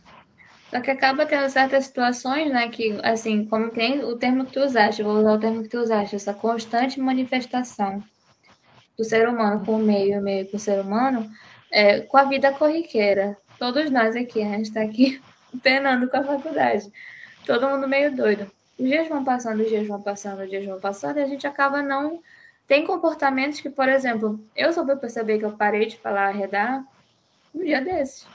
Só 0.71 0.79
que 0.79 0.89
acaba 0.89 1.25
tendo 1.25 1.49
certas 1.49 1.85
situações, 1.85 2.49
né, 2.49 2.69
que, 2.69 2.97
assim, 3.03 3.45
como 3.45 3.69
tem 3.69 4.05
o 4.05 4.15
termo 4.15 4.45
que 4.45 4.53
tu 4.53 4.61
usaste, 4.61 5.03
vou 5.03 5.17
usar 5.17 5.33
o 5.33 5.39
termo 5.39 5.63
que 5.63 5.67
tu 5.67 5.79
usaste, 5.79 6.15
essa 6.15 6.33
constante 6.33 6.97
manifestação 6.97 8.01
do 8.97 9.03
ser 9.03 9.27
humano 9.27 9.65
com 9.65 9.73
o 9.73 9.79
meio, 9.79 10.21
o 10.21 10.23
meio 10.23 10.49
com 10.49 10.55
o 10.55 10.59
ser 10.59 10.79
humano, 10.79 11.29
é, 11.69 11.99
com 11.99 12.15
a 12.15 12.23
vida 12.23 12.53
corriqueira. 12.53 13.37
Todos 13.59 13.91
nós 13.91 14.15
aqui, 14.15 14.41
a 14.41 14.45
gente 14.45 14.67
está 14.67 14.81
aqui 14.81 15.21
penando 15.61 16.07
com 16.09 16.15
a 16.15 16.23
faculdade. 16.23 16.89
Todo 17.45 17.67
mundo 17.67 17.85
meio 17.85 18.15
doido. 18.15 18.49
Os 18.79 18.87
dias 18.87 19.09
vão 19.09 19.25
passando, 19.25 19.61
os 19.61 19.67
dias 19.67 19.85
vão 19.85 20.01
passando, 20.01 20.41
os 20.41 20.49
dias 20.49 20.65
vão 20.65 20.79
passando, 20.79 21.17
e 21.17 21.21
a 21.21 21.27
gente 21.27 21.45
acaba 21.45 21.81
não. 21.81 22.21
Tem 22.65 22.85
comportamentos 22.85 23.59
que, 23.59 23.69
por 23.69 23.89
exemplo, 23.89 24.41
eu 24.55 24.71
só 24.71 24.85
vou 24.85 24.95
perceber 24.95 25.37
que 25.37 25.43
eu 25.43 25.51
parei 25.51 25.87
de 25.87 25.97
falar 25.97 26.29
arredar 26.29 26.81
um 27.53 27.61
dia 27.61 27.81
desses. 27.81 28.25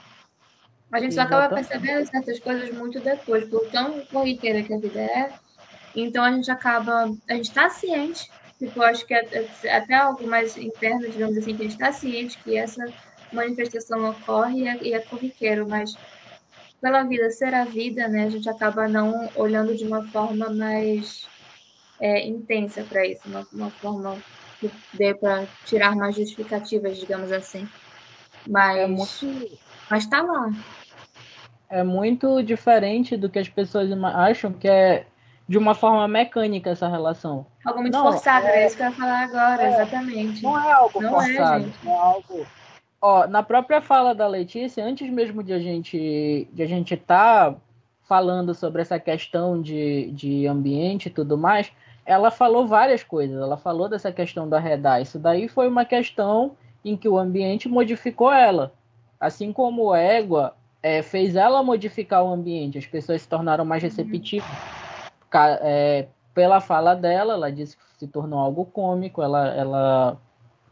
A 0.91 0.99
gente 0.99 1.15
só 1.15 1.21
acaba 1.21 1.53
percebendo 1.53 2.05
certas 2.07 2.39
coisas 2.39 2.73
muito 2.73 2.99
depois, 2.99 3.47
por 3.49 3.67
tão 3.69 4.01
corriqueira 4.05 4.63
que 4.63 4.73
a 4.73 4.79
vida 4.79 4.99
é. 4.99 5.33
Então 5.95 6.23
a 6.23 6.31
gente 6.31 6.49
acaba. 6.49 7.11
A 7.29 7.33
gente 7.33 7.49
está 7.49 7.69
ciente, 7.69 8.29
tipo, 8.57 8.81
acho 8.81 9.05
que 9.05 9.13
é, 9.13 9.49
é 9.63 9.75
até 9.75 9.95
algo 9.95 10.25
mais 10.27 10.55
interno, 10.57 11.09
digamos 11.09 11.37
assim, 11.37 11.55
que 11.55 11.63
a 11.63 11.65
gente 11.65 11.73
está 11.73 11.91
ciente 11.91 12.37
que 12.39 12.57
essa 12.57 12.85
manifestação 13.31 14.09
ocorre 14.09 14.61
e 14.61 14.67
é, 14.67 14.77
e 14.83 14.93
é 14.93 14.99
corriqueiro, 14.99 15.67
mas 15.67 15.95
pela 16.81 17.03
vida 17.03 17.29
ser 17.31 17.53
a 17.53 17.65
vida, 17.65 18.07
né, 18.07 18.25
a 18.25 18.29
gente 18.29 18.47
acaba 18.49 18.87
não 18.87 19.29
olhando 19.35 19.75
de 19.75 19.83
uma 19.83 20.07
forma 20.07 20.49
mais 20.49 21.27
é, 21.99 22.25
intensa 22.27 22.83
para 22.83 23.05
isso, 23.05 23.21
uma, 23.25 23.47
uma 23.51 23.71
forma 23.71 24.17
que 24.59 24.71
dê 24.93 25.13
para 25.13 25.45
tirar 25.65 25.95
mais 25.95 26.15
justificativas, 26.15 26.97
digamos 26.97 27.31
assim. 27.31 27.67
Mas, 28.47 28.77
é 28.77 28.87
muito... 28.87 29.59
mas 29.89 30.05
tá 30.05 30.21
lá. 30.21 30.51
É 31.69 31.83
muito 31.83 32.41
diferente 32.41 33.17
do 33.17 33.29
que 33.29 33.39
as 33.39 33.49
pessoas 33.49 33.89
acham 34.15 34.53
que 34.53 34.67
é 34.67 35.05
de 35.47 35.57
uma 35.57 35.73
forma 35.73 36.07
mecânica 36.07 36.69
essa 36.69 36.87
relação. 36.87 37.45
Algo 37.63 37.81
muito 37.81 37.93
não, 37.93 38.11
forçado, 38.11 38.47
é... 38.47 38.63
é 38.63 38.67
isso 38.67 38.75
que 38.75 38.83
eu 38.83 38.87
ia 38.87 38.93
falar 38.93 39.23
agora, 39.23 39.63
é... 39.63 39.73
exatamente. 39.73 40.43
Não 40.43 40.59
é 40.59 40.71
algo 40.71 41.01
não 41.01 41.21
é, 41.21 41.25
forçado, 41.27 41.73
é, 41.85 41.89
é 41.89 41.93
algo 41.93 42.47
Ó, 43.01 43.27
na 43.27 43.43
própria 43.43 43.79
fala 43.79 44.15
da 44.15 44.27
Letícia, 44.27 44.83
antes 44.83 45.09
mesmo 45.09 45.43
de 45.43 45.53
a 45.53 45.59
gente 45.59 46.47
de 46.51 46.63
a 46.63 46.65
gente 46.65 46.95
estar 46.95 47.51
tá 47.51 47.57
falando 48.07 48.53
sobre 48.53 48.81
essa 48.81 48.99
questão 48.99 49.61
de, 49.61 50.09
de 50.11 50.47
ambiente 50.47 51.07
e 51.07 51.11
tudo 51.11 51.37
mais, 51.37 51.71
ela 52.05 52.31
falou 52.31 52.65
várias 52.65 53.03
coisas. 53.03 53.39
Ela 53.39 53.57
falou 53.57 53.87
dessa 53.87 54.11
questão 54.11 54.49
da 54.49 54.59
redar. 54.59 55.01
Isso 55.01 55.19
daí 55.19 55.47
foi 55.47 55.67
uma 55.67 55.85
questão 55.85 56.55
em 56.83 56.95
que 56.95 57.07
o 57.07 57.17
ambiente 57.17 57.69
modificou 57.69 58.31
ela. 58.31 58.73
Assim 59.19 59.51
como 59.51 59.85
o 59.85 59.95
égua 59.95 60.55
é, 60.81 61.01
fez 61.01 61.35
ela 61.35 61.63
modificar 61.63 62.23
o 62.23 62.31
ambiente, 62.31 62.77
as 62.77 62.85
pessoas 62.85 63.21
se 63.21 63.27
tornaram 63.27 63.65
mais 63.65 63.83
uhum. 63.83 63.89
receptivas. 63.89 64.49
É, 65.61 66.07
pela 66.33 66.61
fala 66.61 66.95
dela, 66.95 67.33
ela 67.33 67.51
disse 67.51 67.75
que 67.75 67.83
se 67.97 68.07
tornou 68.07 68.39
algo 68.39 68.65
cômico, 68.65 69.21
ela, 69.21 69.47
ela 69.55 70.17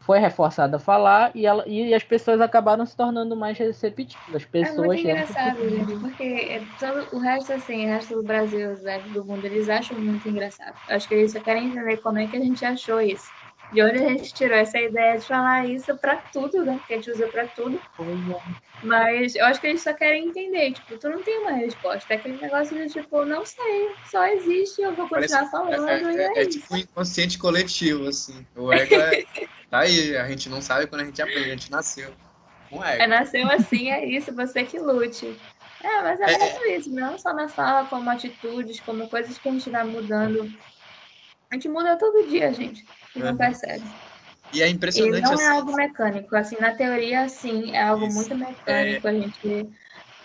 foi 0.06 0.20
reforçada 0.20 0.76
a 0.76 0.80
falar 0.80 1.32
e, 1.34 1.44
ela, 1.44 1.64
e 1.66 1.92
as 1.92 2.04
pessoas 2.04 2.40
acabaram 2.40 2.86
se 2.86 2.96
tornando 2.96 3.34
mais 3.34 3.58
receptivas. 3.58 4.44
Pessoas 4.44 4.78
é 4.78 4.86
muito 4.86 5.00
engraçado, 5.00 5.68
gente, 5.68 5.96
porque 5.96 6.22
é 6.22 6.62
todo, 6.78 7.16
o 7.16 7.18
resto, 7.18 7.52
assim, 7.52 7.86
o 7.86 7.88
resto 7.88 8.14
do 8.14 8.22
Brasil, 8.22 8.76
do 9.12 9.24
mundo, 9.24 9.44
eles 9.44 9.68
acham 9.68 9.98
muito 9.98 10.28
engraçado. 10.28 10.76
Acho 10.88 11.08
que 11.08 11.14
eles 11.14 11.32
só 11.32 11.40
querem 11.40 11.66
entender 11.66 11.96
como 11.96 12.18
é 12.18 12.28
que 12.28 12.36
a 12.36 12.40
gente 12.40 12.64
achou 12.64 13.00
isso. 13.00 13.28
De 13.72 13.82
onde 13.82 13.98
a 13.98 14.08
gente 14.08 14.32
tirou 14.32 14.56
essa 14.56 14.78
ideia 14.78 15.18
de 15.18 15.26
falar 15.26 15.66
isso 15.66 15.96
para 15.96 16.16
tudo, 16.16 16.64
né? 16.64 16.80
Que 16.86 16.94
a 16.94 16.96
gente 16.96 17.10
usa 17.10 17.26
para 17.26 17.46
tudo. 17.48 17.80
Mas 18.82 19.34
eu 19.34 19.44
acho 19.46 19.60
que 19.60 19.66
eles 19.66 19.82
só 19.82 19.92
querem 19.92 20.28
entender. 20.28 20.72
Tipo, 20.72 20.96
tu 20.96 21.08
não 21.08 21.22
tem 21.22 21.38
uma 21.40 21.52
resposta. 21.52 22.14
É 22.14 22.16
aquele 22.16 22.38
negócio 22.40 22.76
de 22.76 22.92
tipo, 22.92 23.24
não 23.24 23.44
sei, 23.44 23.90
só 24.08 24.24
existe, 24.26 24.82
eu 24.82 24.94
vou 24.94 25.08
continuar 25.08 25.50
Parece, 25.50 25.50
falando. 25.50 25.88
É, 25.88 26.22
é, 26.22 26.38
é, 26.38 26.42
é 26.42 26.46
tipo 26.46 26.74
um 26.74 26.76
inconsciente 26.76 27.38
coletivo, 27.38 28.06
assim. 28.06 28.46
O 28.54 28.72
ego 28.72 28.94
é, 28.94 29.24
tá 29.68 29.80
aí, 29.80 30.16
a 30.16 30.28
gente 30.28 30.48
não 30.48 30.62
sabe 30.62 30.86
quando 30.86 31.00
a 31.00 31.04
gente 31.04 31.20
aprende, 31.20 31.50
a 31.50 31.56
gente 31.56 31.70
nasceu 31.70 32.12
com 32.70 32.84
ego. 32.84 33.02
É, 33.02 33.06
nasceu 33.06 33.50
assim, 33.50 33.90
é 33.90 34.04
isso, 34.04 34.32
você 34.32 34.62
que 34.62 34.78
lute. 34.78 35.36
É, 35.82 36.02
mas 36.02 36.20
é, 36.20 36.24
é, 36.24 36.56
é 36.68 36.76
isso, 36.76 36.90
não 36.90 37.18
só 37.18 37.34
na 37.34 37.48
fala, 37.48 37.86
como 37.88 38.08
atitudes, 38.10 38.78
como 38.80 39.08
coisas 39.08 39.38
que 39.38 39.48
a 39.48 39.52
gente 39.52 39.70
vai 39.70 39.84
mudando. 39.84 40.52
A 41.50 41.54
gente 41.54 41.68
muda 41.68 41.96
todo 41.96 42.28
dia, 42.28 42.52
gente 42.52 42.84
e 43.16 43.22
não 43.22 43.36
percebe. 43.36 43.84
E 44.52 44.62
é 44.62 44.68
impressionante. 44.68 45.18
E 45.18 45.22
não 45.22 45.30
é 45.30 45.34
assim. 45.34 45.44
é 45.44 45.48
algo 45.48 45.74
mecânico. 45.74 46.36
Assim, 46.36 46.56
na 46.60 46.74
teoria, 46.74 47.28
sim, 47.28 47.74
é 47.74 47.82
algo 47.82 48.06
Isso. 48.06 48.16
muito 48.16 48.36
mecânico. 48.36 49.06
É... 49.06 49.10
A 49.10 49.14
gente, 49.14 49.68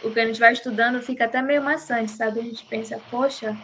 o 0.04 0.12
que 0.12 0.19
a 0.19 0.25
gente 0.25 0.39
vai 0.39 0.54
estudando 0.54 1.01
fica 1.01 1.25
até 1.25 1.41
meio 1.41 1.63
maçante, 1.63 2.12
sabe? 2.12 2.39
A 2.39 2.43
gente 2.43 2.65
pensa, 2.65 3.01
poxa, 3.10 3.58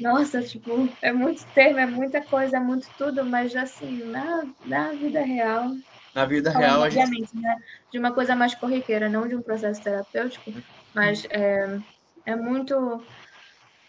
nossa, 0.00 0.42
tipo, 0.42 0.88
é 1.00 1.12
muito 1.12 1.44
termo, 1.54 1.78
é 1.78 1.86
muita 1.86 2.20
coisa, 2.20 2.56
é 2.56 2.60
muito 2.60 2.88
tudo, 2.98 3.24
mas 3.24 3.54
assim, 3.54 4.04
na, 4.04 4.44
na 4.64 4.92
vida 4.92 5.22
real. 5.22 5.70
Na 6.14 6.26
vida 6.26 6.50
real, 6.50 6.80
obviamente, 6.80 7.30
gente... 7.32 7.36
né? 7.40 7.56
De 7.90 7.98
uma 7.98 8.12
coisa 8.12 8.34
mais 8.34 8.54
corriqueira, 8.54 9.08
não 9.08 9.26
de 9.26 9.36
um 9.36 9.42
processo 9.42 9.82
terapêutico, 9.82 10.52
mas 10.94 11.24
é, 11.30 11.78
é 12.26 12.36
muito, 12.36 13.02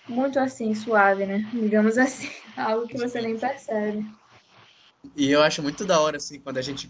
muito 0.07 0.39
assim, 0.39 0.73
suave, 0.73 1.25
né? 1.25 1.45
Digamos 1.51 1.97
assim, 1.97 2.29
algo 2.55 2.87
que 2.87 2.97
você 2.97 3.19
nem 3.19 3.37
percebe. 3.37 4.05
E 5.15 5.29
eu 5.29 5.41
acho 5.41 5.61
muito 5.61 5.85
da 5.85 5.99
hora, 5.99 6.17
assim, 6.17 6.39
quando 6.39 6.57
a 6.57 6.61
gente 6.61 6.89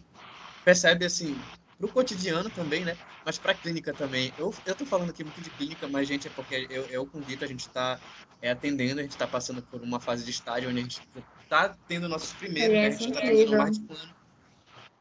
percebe, 0.63 1.05
assim, 1.05 1.43
pro 1.77 1.89
cotidiano 1.89 2.49
também, 2.49 2.85
né? 2.85 2.97
Mas 3.25 3.37
pra 3.37 3.53
clínica 3.53 3.93
também. 3.93 4.33
Eu, 4.37 4.53
eu 4.65 4.75
tô 4.75 4.85
falando 4.85 5.09
aqui 5.09 5.23
muito 5.23 5.41
de 5.41 5.49
clínica, 5.49 5.87
mas, 5.87 6.07
gente, 6.07 6.27
é 6.27 6.29
porque 6.29 6.67
eu, 6.69 6.85
eu 6.87 7.05
com 7.07 7.19
o 7.19 7.23
Vitor, 7.23 7.45
a 7.45 7.51
gente 7.51 7.69
tá 7.69 7.99
é, 8.41 8.51
atendendo, 8.51 8.99
a 8.99 9.03
gente 9.03 9.17
tá 9.17 9.27
passando 9.27 9.61
por 9.63 9.81
uma 9.81 9.99
fase 9.99 10.23
de 10.23 10.31
estágio 10.31 10.69
onde 10.69 10.79
a 10.79 10.83
gente 10.83 11.01
tá 11.49 11.75
tendo 11.87 12.07
nossos 12.07 12.33
primeiros, 12.33 12.75
né? 12.75 12.87
A 12.87 12.91
gente 12.91 13.13
tá 13.13 13.21
tendo 13.21 13.55
há 13.55 13.57
mais 13.57 13.77
de 13.77 13.85
um 13.85 13.95
ano. 13.95 14.15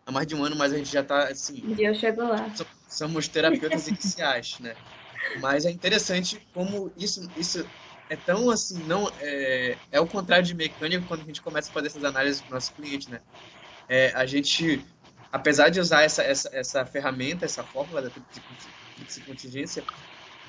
Há 0.07 0.13
mais 0.13 0.27
de 0.27 0.35
um 0.35 0.45
ano, 0.45 0.57
mas 0.57 0.73
a 0.73 0.79
gente 0.79 0.91
já 0.91 1.03
tá, 1.03 1.29
assim... 1.29 1.65
Um 1.65 1.75
dia 1.75 1.89
eu 1.89 1.95
chego 1.95 2.23
lá. 2.23 2.49
Somos 2.89 3.29
terapeutas 3.29 3.87
iniciais, 3.89 4.59
né? 4.61 4.77
Mas 5.41 5.65
é 5.65 5.71
interessante 5.71 6.41
como 6.53 6.93
isso, 6.97 7.33
isso 7.37 7.71
é 8.13 8.17
tão 8.17 8.51
assim, 8.51 8.85
não 8.85 9.09
é, 9.21 9.79
é 9.91 9.99
o 9.99 10.07
contrário 10.07 10.45
de 10.45 10.55
mecânico 10.55 11.07
quando 11.07 11.23
a 11.23 11.25
gente 11.25 11.41
começa 11.41 11.71
a 11.71 11.73
fazer 11.73 11.87
essas 11.87 12.05
análises 12.05 12.43
para 12.43 12.53
o 12.53 12.55
nosso 12.55 12.75
cliente, 12.75 13.09
né? 13.09 13.23
É, 13.89 14.09
a 14.11 14.27
gente, 14.27 14.85
apesar 15.31 15.71
de 15.71 15.81
usar 15.81 16.03
essa, 16.03 16.23
essa, 16.23 16.51
essa 16.53 16.85
ferramenta, 16.85 17.47
essa 17.47 17.65
fórmula 17.65 18.03
da 18.03 18.11
contingência, 19.25 19.83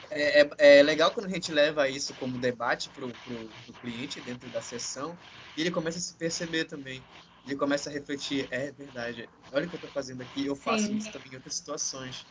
é, 0.10 0.42
é, 0.42 0.50
é, 0.58 0.84
legal 0.84 1.12
quando 1.12 1.28
a 1.28 1.30
gente 1.30 1.54
leva 1.54 1.88
isso 1.88 2.14
como 2.16 2.38
debate 2.38 2.90
para 2.90 3.06
o 3.06 3.74
cliente 3.80 4.20
dentro 4.20 4.50
da 4.50 4.62
sessão 4.62 5.18
e 5.56 5.62
ele 5.62 5.72
começa 5.72 6.00
a 6.00 6.02
se 6.02 6.16
perceber 6.16 6.66
também. 6.66 7.02
Ele 7.46 7.56
começa 7.56 7.90
a 7.90 7.94
refletir, 7.94 8.46
é 8.52 8.72
verdade, 8.74 9.30
olha 9.54 9.66
o 9.66 9.70
que 9.70 9.76
eu 9.76 9.78
estou 9.78 9.92
fazendo 9.92 10.22
aqui, 10.22 10.46
eu 10.46 10.56
faço 10.56 10.88
Sim. 10.88 10.98
isso 10.98 11.12
também 11.14 11.32
em 11.32 11.36
outras 11.36 11.56
situações. 11.56 12.26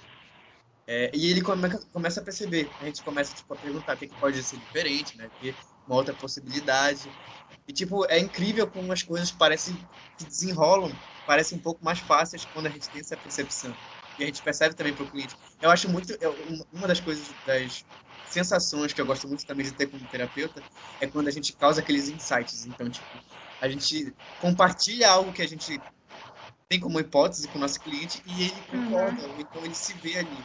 É, 0.87 1.11
e 1.15 1.31
ele 1.31 1.43
come, 1.43 1.69
começa 1.93 2.21
a 2.21 2.25
perceber, 2.25 2.69
a 2.81 2.85
gente 2.85 3.03
começa 3.03 3.35
tipo, 3.35 3.55
a 3.55 3.57
perguntar 3.57 3.95
o 3.95 3.99
que, 3.99 4.09
que 4.09 4.15
pode 4.15 4.43
ser 4.43 4.57
diferente, 4.57 5.17
né? 5.17 5.31
Ter 5.41 5.55
uma 5.87 5.97
outra 5.97 6.15
possibilidade. 6.15 7.09
E, 7.67 7.73
tipo, 7.73 8.05
é 8.07 8.19
incrível 8.19 8.67
como 8.67 8.93
as 8.93 9.03
coisas 9.03 9.31
parecem 9.31 9.77
que 10.19 10.25
desenrolam, 10.25 10.91
parecem 11.27 11.59
um 11.59 11.61
pouco 11.61 11.85
mais 11.85 12.01
fáceis 12.01 12.45
quando 12.45 12.67
a 12.67 12.71
gente 12.71 12.89
tem 12.89 13.01
essa 13.01 13.17
percepção. 13.17 13.73
E 14.19 14.25
a 14.25 14.27
gente 14.27 14.43
percebe 14.43 14.75
também 14.75 14.93
para 14.93 15.05
o 15.05 15.11
cliente. 15.11 15.35
Eu 15.61 15.71
acho 15.71 15.89
muito. 15.89 16.13
Uma 16.73 16.89
das 16.89 17.01
coisas, 17.01 17.29
das 17.47 17.85
sensações 18.27 18.93
que 18.93 19.01
eu 19.01 19.07
gosto 19.07 19.29
muito 19.29 19.47
também 19.47 19.65
de 19.65 19.73
ter 19.73 19.87
como 19.87 20.05
terapeuta 20.07 20.63
é 21.01 21.07
quando 21.07 21.29
a 21.29 21.31
gente 21.31 21.53
causa 21.55 21.81
aqueles 21.81 22.09
insights. 22.09 22.67
Então, 22.67 22.89
tipo, 22.91 23.07
a 23.61 23.69
gente 23.69 24.13
compartilha 24.41 25.11
algo 25.11 25.33
que 25.33 25.43
a 25.43 25.49
gente 25.49 25.81
tem 26.69 26.81
como 26.81 26.99
hipótese 26.99 27.47
com 27.49 27.59
o 27.59 27.61
nosso 27.61 27.81
cliente 27.81 28.23
e 28.27 28.45
ele 28.45 28.61
concorda, 28.71 29.23
uhum. 29.23 29.37
então 29.39 29.65
ele 29.65 29.75
se 29.75 29.93
vê 29.95 30.19
ali. 30.19 30.39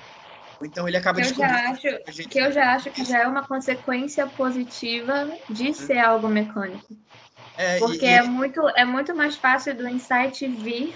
Então 0.61 0.87
ele 0.87 0.97
acaba 0.97 1.19
eu 1.19 1.33
já 1.33 1.69
acho 1.69 1.87
gente... 2.09 2.29
que 2.29 2.39
eu 2.39 2.51
já 2.51 2.73
acho 2.73 2.89
que 2.89 3.05
já 3.05 3.19
é 3.19 3.27
uma 3.27 3.45
consequência 3.45 4.25
positiva 4.25 5.31
de 5.49 5.69
hum. 5.69 5.73
ser 5.73 5.99
algo 5.99 6.27
mecânico. 6.27 6.95
É, 7.57 7.79
Porque 7.79 8.05
e, 8.05 8.09
é 8.09 8.21
muito 8.21 8.67
é 8.69 8.85
muito 8.85 9.15
mais 9.15 9.35
fácil 9.35 9.75
do 9.75 9.87
insight 9.87 10.47
vir 10.47 10.93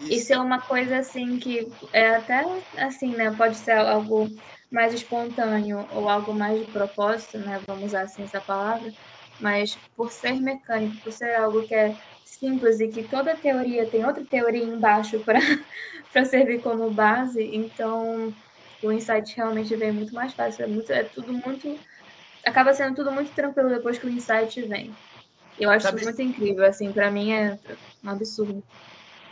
isso. 0.00 0.12
e 0.12 0.20
ser 0.20 0.38
uma 0.38 0.60
coisa 0.60 0.98
assim 0.98 1.38
que 1.38 1.70
é 1.92 2.16
até 2.16 2.44
assim, 2.78 3.14
né, 3.14 3.30
pode 3.36 3.56
ser 3.56 3.78
algo 3.78 4.28
mais 4.70 4.92
espontâneo 4.92 5.88
ou 5.92 6.08
algo 6.08 6.34
mais 6.34 6.58
de 6.58 6.72
propósito, 6.72 7.38
né, 7.38 7.60
vamos 7.66 7.84
usar 7.84 8.02
assim 8.02 8.24
essa 8.24 8.40
palavra, 8.40 8.92
mas 9.38 9.78
por 9.96 10.10
ser 10.10 10.34
mecânico, 10.40 10.96
por 10.96 11.12
ser 11.12 11.36
algo 11.36 11.62
que 11.62 11.74
é 11.74 11.94
simples 12.24 12.80
e 12.80 12.88
que 12.88 13.04
toda 13.04 13.36
teoria 13.36 13.86
tem 13.86 14.04
outra 14.04 14.24
teoria 14.24 14.64
embaixo 14.64 15.20
para 15.20 15.38
servir 16.26 16.60
como 16.60 16.90
base, 16.90 17.42
então 17.54 18.34
o 18.86 18.92
insight 18.92 19.36
realmente 19.36 19.74
vem 19.76 19.92
muito 19.92 20.14
mais 20.14 20.32
fácil. 20.32 20.64
É, 20.64 20.66
muito, 20.66 20.90
é 20.92 21.04
tudo 21.04 21.32
muito. 21.32 21.78
Acaba 22.44 22.72
sendo 22.72 22.94
tudo 22.94 23.10
muito 23.12 23.32
tranquilo 23.32 23.68
depois 23.68 23.98
que 23.98 24.06
o 24.06 24.10
insight 24.10 24.60
vem. 24.62 24.96
Eu 25.58 25.70
acho 25.70 25.86
Sabe... 25.86 26.02
muito 26.02 26.20
incrível, 26.20 26.64
assim, 26.64 26.92
para 26.92 27.10
mim 27.10 27.32
é 27.32 27.58
um 28.02 28.10
absurdo. 28.10 28.62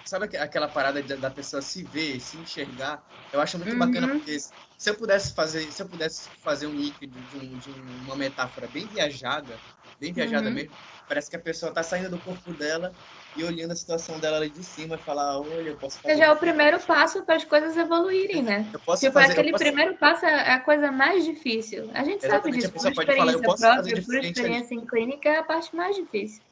Sabe 0.05 0.37
aquela 0.37 0.69
parada 0.69 1.03
da 1.03 1.31
pessoa 1.31 1.63
se 1.63 1.85
ver, 1.85 2.21
se 2.21 2.37
enxergar? 2.37 3.03
Eu 3.33 3.41
acho 3.41 3.57
muito 3.57 3.73
uhum. 3.73 3.79
bacana 3.79 4.09
porque 4.09 4.39
se 4.39 4.91
eu 4.91 4.95
pudesse 4.95 5.33
fazer, 5.33 5.71
se 5.73 5.83
eu 5.83 5.89
pudesse 5.89 6.29
fazer 6.43 6.67
um 6.67 6.75
líquido 6.75 7.19
de, 7.21 7.37
um, 7.37 7.59
de 7.59 7.71
uma 8.05 8.17
metáfora 8.17 8.67
bem 8.67 8.87
viajada, 8.87 9.57
bem 10.01 10.13
viajada 10.13 10.49
uhum. 10.49 10.55
mesmo, 10.55 10.73
parece 11.09 11.31
que 11.31 11.37
a 11.37 11.39
pessoa 11.39 11.73
tá 11.73 11.83
saindo 11.83 12.11
do 12.11 12.19
corpo 12.19 12.53
dela 12.53 12.93
e 13.37 13.45
olhando 13.45 13.71
a 13.71 13.77
situação 13.77 14.19
dela 14.19 14.39
ali 14.39 14.51
de 14.51 14.65
cima 14.65 14.97
e 14.97 14.99
falar, 14.99 15.39
olha, 15.39 15.69
eu 15.69 15.77
posso 15.77 16.01
fazer. 16.01 16.17
Já 16.17 16.25
é 16.25 16.33
o 16.33 16.37
primeiro 16.37 16.81
passo 16.81 17.23
para 17.23 17.37
as 17.37 17.45
coisas 17.45 17.77
evoluírem, 17.77 18.43
né? 18.43 18.69
Eu 18.73 18.81
posso 18.81 19.01
tipo, 19.01 19.13
fazer, 19.13 19.33
aquele 19.33 19.53
posso... 19.53 19.65
primeiro 19.65 19.95
passo 19.97 20.27
é 20.27 20.53
a 20.53 20.61
coisa 20.61 20.91
mais 20.91 21.25
difícil. 21.25 21.91
A 21.95 22.03
gente 22.03 22.25
Exatamente, 22.25 22.63
sabe 22.63 22.73
disso, 22.73 22.73
por 22.73 22.91
experiência 22.91 23.39
falar, 23.39 23.57
própria, 23.57 24.03
por 24.03 24.15
experiência 24.17 24.77
ali. 24.77 24.83
em 24.83 24.87
clínica, 24.87 25.29
é 25.29 25.39
a 25.39 25.43
parte 25.43 25.75
mais 25.75 25.95
difícil. 25.95 26.43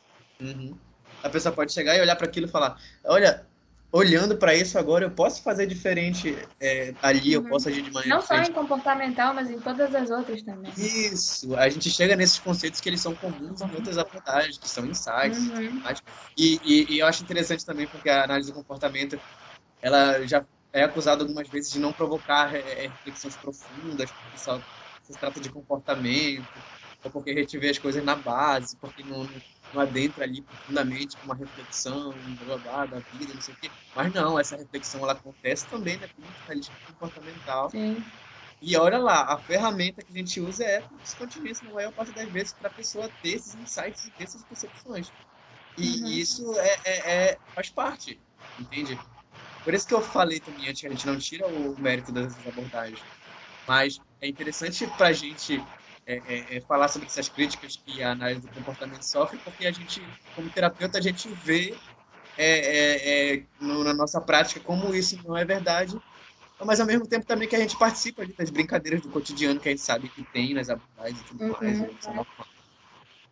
Uhum. 0.40 0.76
A 1.22 1.28
pessoa 1.28 1.54
pode 1.54 1.72
chegar 1.72 1.96
e 1.96 2.00
olhar 2.00 2.16
para 2.16 2.26
aquilo 2.26 2.46
e 2.46 2.50
falar, 2.50 2.80
olha, 3.04 3.46
olhando 3.92 4.36
para 4.36 4.54
isso 4.54 4.78
agora, 4.78 5.04
eu 5.04 5.10
posso 5.10 5.42
fazer 5.42 5.66
diferente 5.66 6.36
é, 6.60 6.94
ali, 7.02 7.36
uhum. 7.36 7.44
eu 7.44 7.48
posso 7.48 7.68
agir 7.68 7.82
de 7.82 7.90
maneira 7.90 8.14
Não 8.14 8.22
diferente. 8.22 8.46
só 8.46 8.52
em 8.52 8.54
comportamental, 8.54 9.34
mas 9.34 9.50
em 9.50 9.58
todas 9.58 9.94
as 9.94 10.10
outras 10.10 10.42
também. 10.42 10.72
Isso, 10.76 11.56
a 11.56 11.68
gente 11.68 11.90
chega 11.90 12.14
nesses 12.14 12.38
conceitos 12.38 12.80
que 12.80 12.88
eles 12.88 13.00
são 13.00 13.14
comuns 13.14 13.60
em 13.60 13.74
outras 13.74 13.98
abordagens, 13.98 14.58
que 14.58 14.68
são 14.68 14.86
insights. 14.86 15.38
Uhum. 15.38 15.82
E, 16.36 16.60
e, 16.64 16.94
e, 16.94 16.98
eu 17.00 17.06
acho 17.06 17.22
interessante 17.22 17.66
também 17.66 17.86
porque 17.86 18.08
a 18.08 18.24
análise 18.24 18.50
do 18.50 18.54
comportamento, 18.54 19.20
ela 19.82 20.24
já 20.26 20.44
é 20.72 20.84
acusado 20.84 21.22
algumas 21.22 21.48
vezes 21.48 21.72
de 21.72 21.80
não 21.80 21.92
provocar 21.92 22.54
é, 22.54 22.88
reflexões 23.04 23.36
profundas, 23.36 24.10
porque 24.10 24.38
só 24.38 24.60
se 25.02 25.18
trata 25.18 25.40
de 25.40 25.48
comportamento, 25.48 26.46
ou 27.02 27.10
porque 27.10 27.30
a 27.30 27.34
gente 27.34 27.58
vê 27.58 27.70
as 27.70 27.78
coisas 27.78 28.04
na 28.04 28.14
base, 28.14 28.76
porque 28.76 29.02
não, 29.02 29.24
não 29.24 29.42
adentra 29.78 30.24
ali 30.24 30.42
profundamente 30.42 31.16
com 31.16 31.26
uma 31.26 31.34
reflexão 31.34 32.12
blá, 32.62 32.86
da 32.86 32.98
vida, 33.14 33.34
não 33.34 33.40
sei 33.40 33.54
o 33.54 33.56
quê. 33.58 33.70
Mas 33.94 34.12
não, 34.12 34.38
essa 34.38 34.56
reflexão 34.56 35.02
ela 35.02 35.12
acontece 35.12 35.66
também 35.66 35.96
na 35.98 36.08
clínica 36.08 36.72
comportamental. 36.86 37.70
Sim. 37.70 38.02
E 38.62 38.76
olha 38.76 38.98
lá, 38.98 39.32
a 39.32 39.38
ferramenta 39.38 40.02
que 40.02 40.12
a 40.12 40.16
gente 40.16 40.40
usa 40.40 40.64
é 40.64 40.78
a 40.78 41.16
contingência, 41.16 41.66
na 41.66 41.72
maior 41.74 41.92
parte 41.92 42.12
das 42.12 42.28
vezes, 42.28 42.52
para 42.52 42.68
a 42.68 42.72
pessoa 42.72 43.08
ter 43.22 43.30
esses 43.30 43.54
insights 43.54 44.06
e 44.06 44.10
ter 44.10 44.24
essas 44.24 44.42
percepções. 44.44 45.10
E 45.78 46.00
uhum. 46.00 46.06
isso 46.08 46.58
é, 46.58 46.80
é, 46.84 47.12
é, 47.12 47.38
faz 47.54 47.70
parte, 47.70 48.20
entende? 48.58 48.98
Por 49.64 49.72
isso 49.72 49.86
que 49.86 49.94
eu 49.94 50.02
falei 50.02 50.40
também 50.40 50.68
antes 50.68 50.80
que 50.80 50.86
a 50.86 50.90
gente 50.90 51.06
não 51.06 51.16
tira 51.18 51.46
o 51.46 51.78
mérito 51.78 52.12
das 52.12 52.34
abordagens. 52.46 53.00
Mas 53.66 54.00
é 54.20 54.28
interessante 54.28 54.86
para 54.88 55.08
a 55.08 55.12
gente 55.12 55.62
é, 56.12 56.22
é, 56.28 56.56
é, 56.56 56.60
falar 56.60 56.88
sobre 56.88 57.06
essas 57.06 57.28
críticas 57.28 57.80
que 57.84 58.02
a 58.02 58.12
análise 58.12 58.40
do 58.40 58.48
comportamento 58.52 59.02
sofre, 59.02 59.38
porque 59.38 59.66
a 59.66 59.72
gente, 59.72 60.02
como 60.34 60.48
terapeuta, 60.50 60.98
a 60.98 61.00
gente 61.00 61.28
vê 61.28 61.74
é, 62.38 63.34
é, 63.34 63.42
no, 63.60 63.84
na 63.84 63.92
nossa 63.92 64.20
prática 64.20 64.60
como 64.60 64.94
isso 64.94 65.18
não 65.26 65.36
é 65.36 65.44
verdade 65.44 66.00
mas 66.64 66.80
ao 66.80 66.86
mesmo 66.86 67.06
tempo 67.06 67.26
também 67.26 67.48
que 67.48 67.56
a 67.56 67.60
gente 67.60 67.76
participa 67.76 68.26
das 68.38 68.50
brincadeiras 68.50 69.00
do 69.00 69.08
cotidiano 69.08 69.58
que 69.58 69.68
a 69.68 69.72
gente 69.72 69.82
sabe 69.82 70.08
que 70.08 70.22
tem 70.24 70.54
nas 70.54 70.68
abordagens 70.68 71.20
e 71.20 71.24
tudo 71.24 71.44
uhum. 71.44 71.56
mais. 71.60 71.80
Né? 71.80 72.26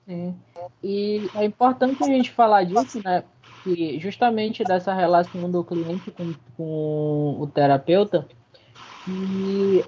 Sim. 0.06 0.36
E 0.82 1.30
é 1.34 1.44
importante 1.44 2.02
a 2.02 2.06
gente 2.06 2.30
falar 2.30 2.64
disso, 2.64 3.02
né? 3.04 3.24
Que 3.62 3.98
justamente 4.00 4.64
dessa 4.64 4.94
relação 4.94 5.50
do 5.50 5.62
cliente 5.62 6.10
com, 6.10 6.32
com 6.56 7.36
o 7.38 7.46
terapeuta, 7.46 8.26
e 9.06 9.84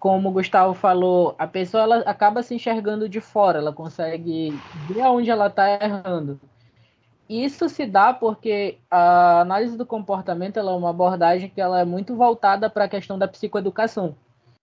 como 0.00 0.30
o 0.30 0.32
Gustavo 0.32 0.72
falou, 0.72 1.34
a 1.38 1.46
pessoa 1.46 1.82
ela 1.82 1.98
acaba 1.98 2.42
se 2.42 2.54
enxergando 2.54 3.06
de 3.06 3.20
fora, 3.20 3.58
ela 3.58 3.70
consegue 3.70 4.58
ver 4.88 5.02
onde 5.02 5.30
ela 5.30 5.48
está 5.48 5.70
errando. 5.70 6.40
Isso 7.28 7.68
se 7.68 7.86
dá 7.86 8.12
porque 8.12 8.78
a 8.90 9.40
análise 9.40 9.76
do 9.76 9.84
comportamento 9.84 10.58
é 10.58 10.62
uma 10.62 10.88
abordagem 10.88 11.50
que 11.50 11.60
ela 11.60 11.78
é 11.78 11.84
muito 11.84 12.16
voltada 12.16 12.70
para 12.70 12.86
a 12.86 12.88
questão 12.88 13.18
da 13.18 13.28
psicoeducação. 13.28 14.16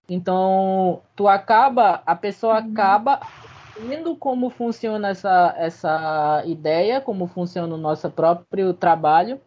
Então, 0.10 1.02
tu 1.15 1.28
acaba, 1.28 2.02
a 2.06 2.15
pessoa 2.15 2.60
uhum. 2.60 2.71
acaba 2.71 3.19
vendo 3.80 4.15
como 4.15 4.50
funciona 4.50 5.10
essa, 5.10 5.54
essa 5.56 6.43
ideia, 6.47 7.00
como 7.00 7.28
funciona 7.28 7.76
o 7.76 7.78
nosso 7.78 8.10
próprio 8.10 8.73
trabalho, 8.73 9.39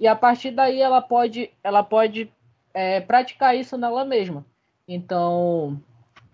e 0.00 0.08
a 0.08 0.16
partir 0.16 0.50
daí 0.50 0.80
ela 0.80 1.00
pode, 1.00 1.50
ela 1.62 1.84
pode 1.84 2.30
é, 2.74 3.00
praticar 3.00 3.56
isso 3.56 3.78
nela 3.78 4.04
mesma. 4.04 4.44
Então, 4.88 5.78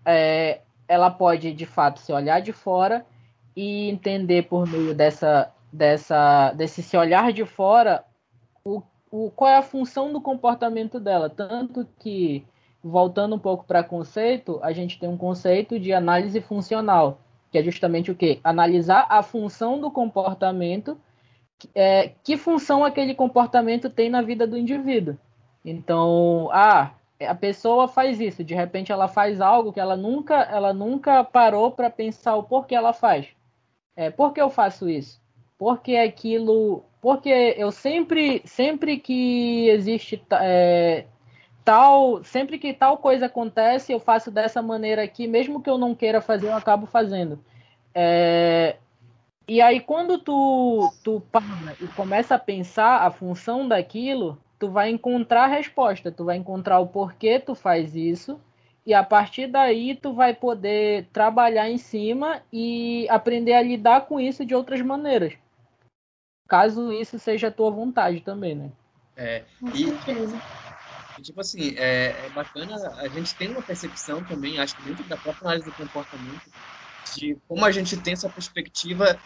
é, 0.05 0.61
ela 0.87 1.11
pode 1.11 1.51
de 1.53 1.65
fato 1.65 1.99
se 1.99 2.11
olhar 2.13 2.39
de 2.39 2.53
fora 2.53 3.05
e 3.55 3.89
entender 3.89 4.43
por 4.43 4.67
meio 4.67 4.93
dessa 4.93 5.51
dessa 5.71 6.53
desse 6.53 6.81
se 6.81 6.95
olhar 6.95 7.33
de 7.33 7.45
fora 7.45 8.05
o, 8.63 8.81
o 9.11 9.29
qual 9.31 9.49
é 9.51 9.57
a 9.57 9.61
função 9.61 10.11
do 10.13 10.21
comportamento 10.21 10.99
dela. 10.99 11.29
Tanto 11.29 11.87
que 11.99 12.45
voltando 12.83 13.35
um 13.35 13.39
pouco 13.39 13.65
para 13.65 13.83
conceito 13.83 14.59
a 14.61 14.71
gente 14.71 14.99
tem 14.99 15.09
um 15.09 15.17
conceito 15.17 15.79
de 15.79 15.91
análise 15.91 16.39
funcional 16.39 17.19
que 17.51 17.57
é 17.57 17.63
justamente 17.63 18.11
o 18.11 18.15
que 18.15 18.39
analisar 18.43 19.07
a 19.09 19.23
função 19.23 19.79
do 19.79 19.89
comportamento 19.89 20.97
é, 21.73 22.11
que 22.23 22.37
função 22.37 22.83
aquele 22.83 23.15
comportamento 23.15 23.89
tem 23.89 24.09
na 24.09 24.21
vida 24.21 24.45
do 24.45 24.57
indivíduo. 24.57 25.17
Então 25.63 26.49
ah 26.51 26.91
a 27.19 27.35
pessoa 27.35 27.87
faz 27.87 28.19
isso 28.19 28.43
de 28.43 28.53
repente 28.53 28.91
ela 28.91 29.07
faz 29.07 29.39
algo 29.39 29.71
que 29.71 29.79
ela 29.79 29.95
nunca 29.95 30.35
ela 30.35 30.73
nunca 30.73 31.23
parou 31.23 31.71
para 31.71 31.89
pensar 31.89 32.35
o 32.35 32.43
porquê 32.43 32.75
ela 32.75 32.93
faz. 32.93 33.27
É, 33.95 34.09
por 34.09 34.33
que 34.33 34.41
eu 34.41 34.49
faço 34.49 34.89
isso? 34.89 35.21
Porque 35.57 35.95
aquilo, 35.95 36.83
porque 37.01 37.29
eu 37.57 37.71
sempre, 37.71 38.41
sempre 38.45 38.99
que 38.99 39.69
existe 39.69 40.21
é, 40.33 41.05
tal, 41.63 42.23
sempre 42.23 42.59
que 42.59 42.73
tal 42.73 42.97
coisa 42.97 43.27
acontece, 43.27 43.93
eu 43.93 43.99
faço 43.99 44.29
dessa 44.29 44.61
maneira 44.61 45.03
aqui, 45.03 45.27
mesmo 45.27 45.61
que 45.61 45.69
eu 45.69 45.77
não 45.77 45.95
queira 45.95 46.19
fazer, 46.21 46.47
eu 46.47 46.55
acabo 46.55 46.85
fazendo. 46.85 47.39
É, 47.93 48.75
e 49.47 49.61
aí 49.61 49.79
quando 49.79 50.17
tu, 50.17 50.91
tu 51.03 51.21
para 51.31 51.41
e 51.79 51.87
começa 51.89 52.35
a 52.35 52.39
pensar 52.39 53.03
a 53.03 53.11
função 53.11 53.65
daquilo, 53.65 54.37
tu 54.59 54.69
vai 54.69 54.89
encontrar 54.89 55.43
a 55.43 55.47
resposta, 55.47 56.11
tu 56.11 56.25
vai 56.25 56.37
encontrar 56.37 56.79
o 56.79 56.87
porquê 56.87 57.39
tu 57.39 57.55
faz 57.55 57.95
isso 57.95 58.39
e 58.85 58.93
a 58.93 59.03
partir 59.03 59.47
daí 59.47 59.95
tu 59.95 60.13
vai 60.13 60.33
poder 60.33 61.07
trabalhar 61.11 61.69
em 61.69 61.77
cima 61.77 62.41
e 62.51 63.07
aprender 63.09 63.53
a 63.53 63.61
lidar 63.61 64.01
com 64.01 64.19
isso 64.19 64.45
de 64.45 64.53
outras 64.55 64.81
maneiras 64.81 65.33
caso 66.47 66.91
isso 66.91 67.17
seja 67.19 67.47
a 67.47 67.51
tua 67.51 67.71
vontade 67.71 68.21
também, 68.21 68.55
né? 68.55 68.71
É, 69.17 69.43
e, 69.73 69.87
e, 71.17 71.21
tipo 71.21 71.39
assim, 71.39 71.73
é, 71.77 72.25
é, 72.25 72.29
bacana, 72.29 72.75
a 72.97 73.07
gente 73.07 73.33
tem 73.35 73.49
uma 73.49 73.61
percepção 73.61 74.23
também, 74.23 74.59
acho 74.59 74.75
que 74.75 74.83
dentro 74.83 75.03
da 75.05 75.17
própria 75.17 75.47
análise 75.47 75.69
do 75.69 75.75
comportamento, 75.75 76.51
de 77.15 77.37
como 77.47 77.63
a 77.63 77.71
gente 77.71 77.97
tem 77.97 78.13
essa 78.13 78.29
perspectiva 78.29 79.17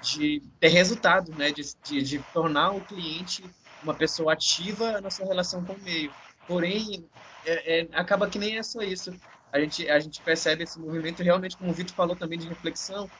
de 0.00 0.42
ter 0.60 0.68
resultado, 0.68 1.32
né? 1.32 1.50
De, 1.50 1.62
de, 1.82 2.02
de 2.02 2.18
tornar 2.32 2.70
o 2.70 2.80
cliente 2.80 3.44
uma 3.82 3.94
pessoa 3.94 4.32
ativa 4.32 5.00
na 5.00 5.10
sua 5.10 5.26
relação 5.26 5.64
com 5.64 5.72
o 5.72 5.82
meio. 5.82 6.12
Porém, 6.46 7.08
é, 7.44 7.80
é, 7.80 7.88
acaba 7.92 8.28
que 8.28 8.38
nem 8.38 8.56
é 8.56 8.62
só 8.62 8.82
isso. 8.82 9.12
A 9.52 9.60
gente, 9.60 9.88
a 9.88 9.98
gente 10.00 10.22
percebe 10.22 10.64
esse 10.64 10.78
movimento 10.80 11.22
realmente, 11.22 11.56
como 11.56 11.70
o 11.70 11.74
Vitor 11.74 11.94
falou 11.94 12.16
também, 12.16 12.38
de 12.38 12.48
reflexão, 12.48 13.10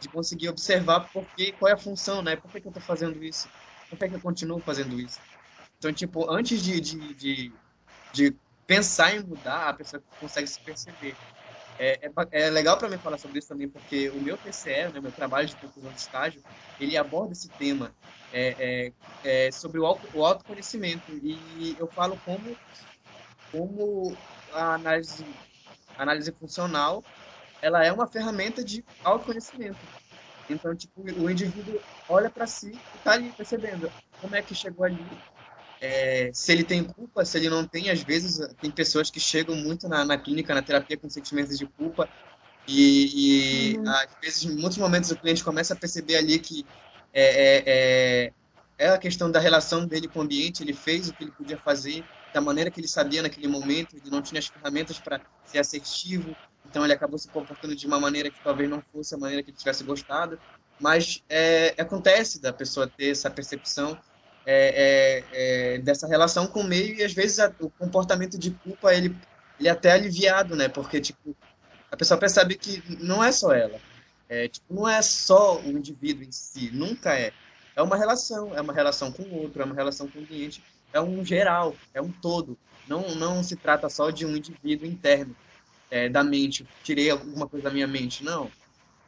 de 0.00 0.08
conseguir 0.08 0.48
observar 0.48 1.08
porque, 1.12 1.52
qual 1.52 1.70
é 1.70 1.74
a 1.74 1.78
função, 1.78 2.22
né? 2.22 2.36
Por 2.36 2.50
que, 2.50 2.60
que 2.60 2.66
eu 2.66 2.70
estou 2.70 2.82
fazendo 2.82 3.22
isso? 3.22 3.48
Por 3.88 3.98
que, 3.98 4.08
que 4.08 4.14
eu 4.14 4.20
continuo 4.20 4.60
fazendo 4.60 4.98
isso? 5.00 5.20
Então, 5.78 5.92
tipo, 5.92 6.30
antes 6.30 6.62
de, 6.62 6.80
de, 6.80 7.14
de, 7.14 7.52
de 8.12 8.36
pensar 8.66 9.14
em 9.14 9.22
mudar, 9.24 9.68
a 9.68 9.74
pessoa 9.74 10.02
consegue 10.20 10.46
se 10.46 10.60
perceber. 10.60 11.16
É, 11.78 12.06
é, 12.06 12.12
é 12.32 12.50
legal 12.50 12.78
para 12.78 12.88
mim 12.88 12.98
falar 12.98 13.18
sobre 13.18 13.38
isso 13.38 13.48
também, 13.48 13.68
porque 13.68 14.10
o 14.10 14.20
meu 14.20 14.36
TCE, 14.38 14.90
né, 14.90 15.00
meu 15.00 15.12
trabalho 15.12 15.48
de 15.48 15.56
conclusão 15.56 15.92
de 15.92 16.00
estágio, 16.00 16.42
ele 16.78 16.96
aborda 16.96 17.32
esse 17.32 17.50
tema 17.50 17.94
é, 18.30 18.92
é, 19.22 19.46
é 19.46 19.52
sobre 19.52 19.80
o, 19.80 19.86
auto, 19.86 20.08
o 20.12 20.24
autoconhecimento. 20.24 21.16
E 21.22 21.76
eu 21.78 21.88
falo 21.88 22.18
como, 22.24 22.56
como 23.50 24.16
a 24.52 24.74
análise, 24.74 25.36
análise 25.96 26.32
funcional 26.32 27.04
ela 27.62 27.84
é 27.84 27.92
uma 27.92 28.08
ferramenta 28.08 28.64
de 28.64 28.84
autoconhecimento. 29.04 29.88
Então, 30.48 30.74
tipo, 30.74 31.00
o 31.00 31.30
indivíduo 31.30 31.80
olha 32.08 32.28
para 32.28 32.46
si 32.46 32.72
e 32.92 32.98
tá 32.98 33.12
ali 33.12 33.32
percebendo 33.32 33.92
como 34.20 34.34
é 34.34 34.42
que 34.42 34.54
chegou 34.54 34.84
ali, 34.84 35.06
é, 35.82 36.30
se 36.32 36.52
ele 36.52 36.62
tem 36.62 36.84
culpa, 36.84 37.24
se 37.24 37.36
ele 37.36 37.50
não 37.50 37.66
tem. 37.66 37.90
Às 37.90 38.04
vezes, 38.04 38.38
tem 38.60 38.70
pessoas 38.70 39.10
que 39.10 39.18
chegam 39.18 39.56
muito 39.56 39.88
na, 39.88 40.04
na 40.04 40.16
clínica, 40.16 40.54
na 40.54 40.62
terapia, 40.62 40.96
com 40.96 41.10
sentimentos 41.10 41.58
de 41.58 41.66
culpa. 41.66 42.08
E, 42.68 43.72
e 43.72 43.78
uhum. 43.78 43.88
às 43.88 44.16
vezes, 44.22 44.44
em 44.44 44.56
muitos 44.56 44.78
momentos, 44.78 45.10
o 45.10 45.16
cliente 45.16 45.42
começa 45.42 45.74
a 45.74 45.76
perceber 45.76 46.16
ali 46.16 46.38
que 46.38 46.64
é, 47.12 47.24
é, 47.24 47.62
é, 47.66 48.32
é 48.78 48.88
a 48.90 48.98
questão 48.98 49.28
da 49.28 49.40
relação 49.40 49.84
dele 49.84 50.06
com 50.06 50.20
o 50.20 50.22
ambiente, 50.22 50.62
ele 50.62 50.72
fez 50.72 51.08
o 51.08 51.12
que 51.12 51.24
ele 51.24 51.32
podia 51.32 51.58
fazer, 51.58 52.04
da 52.32 52.40
maneira 52.40 52.70
que 52.70 52.78
ele 52.78 52.86
sabia 52.86 53.20
naquele 53.20 53.48
momento, 53.48 53.96
ele 53.96 54.08
não 54.08 54.22
tinha 54.22 54.38
as 54.38 54.46
ferramentas 54.46 55.00
para 55.00 55.20
ser 55.44 55.58
assertivo, 55.58 56.34
então 56.64 56.84
ele 56.84 56.92
acabou 56.92 57.18
se 57.18 57.26
comportando 57.26 57.74
de 57.74 57.86
uma 57.88 57.98
maneira 57.98 58.30
que 58.30 58.40
talvez 58.42 58.70
não 58.70 58.80
fosse 58.92 59.16
a 59.16 59.18
maneira 59.18 59.42
que 59.42 59.50
ele 59.50 59.58
tivesse 59.58 59.82
gostado. 59.82 60.38
Mas 60.80 61.22
é, 61.28 61.74
acontece 61.76 62.40
da 62.40 62.52
pessoa 62.52 62.86
ter 62.86 63.10
essa 63.10 63.28
percepção 63.28 63.98
é, 64.44 65.24
é, 65.34 65.74
é, 65.74 65.78
dessa 65.78 66.06
relação 66.06 66.46
com 66.46 66.60
o 66.60 66.64
meio 66.64 66.96
e 66.96 67.04
às 67.04 67.12
vezes 67.12 67.38
a, 67.38 67.52
o 67.60 67.70
comportamento 67.70 68.38
de 68.38 68.50
culpa 68.50 68.94
ele, 68.94 69.16
ele 69.58 69.68
é 69.68 69.70
até 69.70 69.92
aliviado, 69.92 70.56
né? 70.56 70.68
Porque 70.68 71.00
tipo 71.00 71.36
a 71.90 71.96
pessoa 71.96 72.18
percebe 72.18 72.54
que 72.54 72.82
não 73.00 73.22
é 73.22 73.30
só 73.30 73.52
ela, 73.52 73.78
é, 74.28 74.48
tipo, 74.48 74.72
não 74.72 74.88
é 74.88 75.02
só 75.02 75.60
o 75.60 75.68
indivíduo 75.68 76.24
em 76.24 76.32
si, 76.32 76.70
nunca 76.72 77.14
é. 77.14 77.32
É 77.76 77.82
uma 77.82 77.96
relação, 77.96 78.56
é 78.56 78.60
uma 78.62 78.72
relação 78.72 79.12
com 79.12 79.22
o 79.22 79.42
outro, 79.42 79.60
é 79.60 79.64
uma 79.66 79.74
relação 79.74 80.08
com 80.08 80.20
o 80.20 80.26
cliente, 80.26 80.64
é 80.90 80.98
um 81.00 81.22
geral, 81.22 81.74
é 81.92 82.00
um 82.00 82.10
todo. 82.10 82.56
Não, 82.88 83.14
não 83.14 83.42
se 83.42 83.56
trata 83.56 83.90
só 83.90 84.10
de 84.10 84.24
um 84.24 84.34
indivíduo 84.34 84.86
interno 84.86 85.36
é, 85.90 86.08
da 86.08 86.24
mente, 86.24 86.66
tirei 86.82 87.10
alguma 87.10 87.46
coisa 87.46 87.64
da 87.64 87.70
minha 87.70 87.86
mente. 87.86 88.24
Não. 88.24 88.50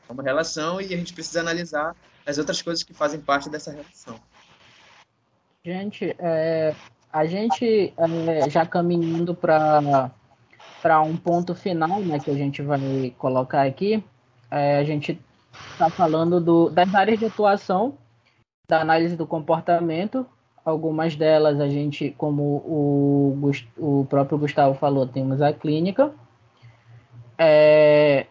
É 0.07 0.13
uma 0.13 0.23
relação 0.23 0.79
e 0.79 0.93
a 0.93 0.97
gente 0.97 1.15
precisa 1.15 1.41
analisar 1.41 1.97
as 2.27 2.37
outras 2.37 2.61
coisas 2.61 2.83
que 2.83 2.93
fazem 2.93 3.19
parte 3.19 3.49
dessa 3.49 3.71
relação. 3.71 4.21
Gente, 5.65 6.15
é, 6.19 6.75
a 7.13 7.25
gente 7.25 7.95
é, 7.97 8.51
já 8.51 8.67
caminhando 8.67 9.35
para 9.35 10.11
para 10.83 11.01
um 11.01 11.17
ponto 11.17 11.55
final, 11.55 12.01
né, 12.01 12.19
que 12.19 12.31
a 12.31 12.35
gente 12.35 12.61
vai 12.61 12.79
colocar 13.17 13.63
aqui, 13.63 14.05
é, 14.51 14.77
a 14.77 14.85
gente 14.85 15.19
está 15.73 15.89
falando 15.89 16.39
do, 16.39 16.69
das 16.69 16.95
áreas 16.95 17.19
de 17.19 17.25
atuação 17.25 17.97
da 18.69 18.83
análise 18.83 19.17
do 19.17 19.27
comportamento, 19.27 20.27
Algumas 20.65 21.15
delas 21.15 21.61
a 21.61 21.69
gente, 21.69 22.13
como 22.13 22.43
o, 22.43 23.53
o 23.77 24.07
próprio 24.07 24.39
Gustavo 24.39 24.75
falou, 24.75 25.07
temos 25.07 25.43
a 25.43 25.53
clínica. 25.53 26.15
É... 27.37 28.27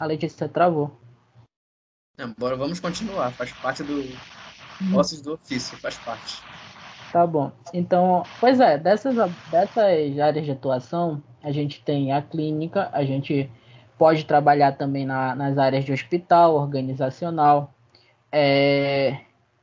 A 0.00 0.06
Letícia 0.06 0.48
travou. 0.48 0.96
bora, 2.38 2.54
vamos 2.54 2.78
continuar. 2.78 3.32
Faz 3.32 3.52
parte 3.54 3.82
do 3.82 4.00
ossos 4.94 5.20
do 5.20 5.34
ofício, 5.34 5.76
faz 5.78 5.96
parte. 5.98 6.42
Tá 7.12 7.26
bom. 7.26 7.50
Então, 7.72 8.22
pois 8.38 8.60
é, 8.60 8.76
dessas, 8.76 9.14
dessas 9.50 10.18
áreas 10.18 10.44
de 10.44 10.50
atuação, 10.50 11.22
a 11.42 11.50
gente 11.50 11.82
tem 11.82 12.12
a 12.12 12.20
clínica, 12.20 12.90
a 12.92 13.04
gente 13.04 13.50
pode 13.96 14.24
trabalhar 14.24 14.72
também 14.72 15.06
na, 15.06 15.34
nas 15.34 15.58
áreas 15.58 15.84
de 15.84 15.92
hospital, 15.92 16.54
organizacional. 16.54 17.72
É, 18.30 19.18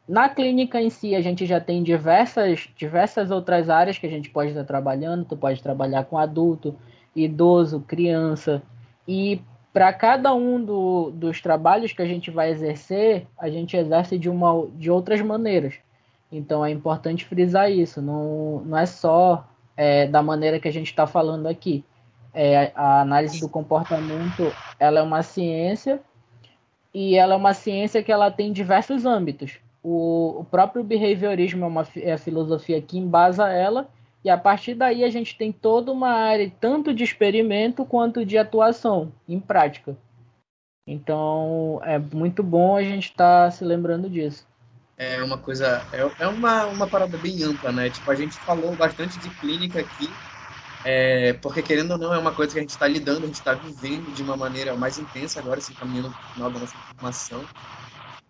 na 0.08 0.28
clínica 0.30 0.82
em 0.82 0.89
si, 0.89 1.15
a 1.15 1.21
gente 1.21 1.45
já 1.45 1.60
tem 1.60 1.82
diversas, 1.82 2.67
diversas 2.75 3.32
outras 3.32 3.69
áreas 3.69 3.97
que 3.97 4.06
a 4.06 4.10
gente 4.10 4.30
pode 4.30 4.49
estar 4.49 4.63
trabalhando. 4.63 5.25
Tu 5.25 5.38
pode 5.38 5.62
trabalhar 5.63 6.06
com 6.06 6.17
adulto, 6.17 6.75
idoso, 7.15 7.80
criança. 7.82 8.62
E 9.08 9.41
para 9.75 9.91
cada 9.91 10.33
um 10.33 10.63
do, 10.63 11.11
dos 11.11 11.41
trabalhos 11.41 11.91
que 11.91 12.01
a 12.01 12.05
gente 12.05 12.31
vai 12.31 12.49
exercer, 12.49 13.27
a 13.38 13.49
gente 13.49 13.75
exerce 13.75 14.17
de, 14.17 14.29
uma, 14.29 14.67
de 14.73 14.89
outras 14.89 15.19
maneiras. 15.19 15.73
Então 16.31 16.65
é 16.65 16.71
importante 16.71 17.25
frisar 17.25 17.69
isso. 17.69 18.01
Não, 18.01 18.61
não 18.65 18.77
é 18.77 18.85
só 18.85 19.45
é, 19.75 20.07
da 20.07 20.23
maneira 20.23 20.61
que 20.61 20.69
a 20.69 20.71
gente 20.71 20.88
está 20.88 21.05
falando 21.05 21.47
aqui. 21.47 21.83
É, 22.33 22.71
a 22.73 23.01
análise 23.01 23.41
do 23.41 23.49
comportamento 23.49 24.49
ela 24.79 25.01
é 25.01 25.03
uma 25.03 25.21
ciência 25.21 25.99
e 26.93 27.17
ela 27.17 27.33
é 27.33 27.38
uma 27.38 27.53
ciência 27.53 28.01
que 28.01 28.13
ela 28.13 28.31
tem 28.31 28.53
diversos 28.53 29.05
âmbitos 29.05 29.59
o, 29.85 30.39
o 30.39 30.43
próprio 30.45 30.83
behaviorismo 30.83 31.63
é 31.63 31.67
uma 31.67 31.88
é 31.97 32.13
a 32.13 32.17
filosofia 32.17 32.81
que 32.81 32.97
embasa 32.97 33.51
ela, 33.51 33.88
e 34.25 34.29
a 34.29 34.35
partir 34.35 34.73
daí 34.73 35.03
a 35.03 35.09
gente 35.11 35.38
tem 35.38 35.51
toda 35.51 35.91
uma 35.91 36.09
área 36.09 36.51
tanto 36.59 36.91
de 36.91 37.03
experimento 37.03 37.85
quanto 37.85 38.25
de 38.25 38.39
atuação 38.39 39.13
em 39.29 39.39
prática. 39.39 39.95
Então 40.88 41.79
é 41.83 41.99
muito 41.99 42.41
bom 42.41 42.75
a 42.75 42.81
gente 42.81 43.11
estar 43.11 43.45
tá 43.45 43.51
se 43.51 43.63
lembrando 43.63 44.09
disso. 44.09 44.47
É 44.97 45.21
uma 45.21 45.38
coisa, 45.38 45.85
é, 45.93 46.23
é 46.23 46.27
uma, 46.27 46.65
uma 46.65 46.88
parada 46.88 47.15
bem 47.19 47.43
ampla, 47.43 47.71
né? 47.71 47.88
Tipo, 47.91 48.09
a 48.09 48.15
gente 48.15 48.33
falou 48.38 48.75
bastante 48.75 49.19
de 49.19 49.29
clínica 49.29 49.81
aqui, 49.81 50.09
é, 50.83 51.33
porque 51.33 51.61
querendo 51.61 51.91
ou 51.91 51.97
não 51.99 52.11
é 52.11 52.17
uma 52.17 52.33
coisa 52.33 52.53
que 52.53 52.57
a 52.57 52.61
gente 52.61 52.71
está 52.71 52.88
lidando, 52.88 53.25
a 53.25 53.27
gente 53.27 53.35
está 53.35 53.53
vivendo 53.53 54.11
de 54.11 54.23
uma 54.23 54.35
maneira 54.35 54.73
mais 54.75 54.97
intensa 54.97 55.39
agora, 55.39 55.61
se 55.61 55.71
encaminhando 55.71 56.09
no 56.09 56.15
final 56.33 56.49
da 56.49 56.59
nossa 56.59 56.75
formação. 56.75 57.45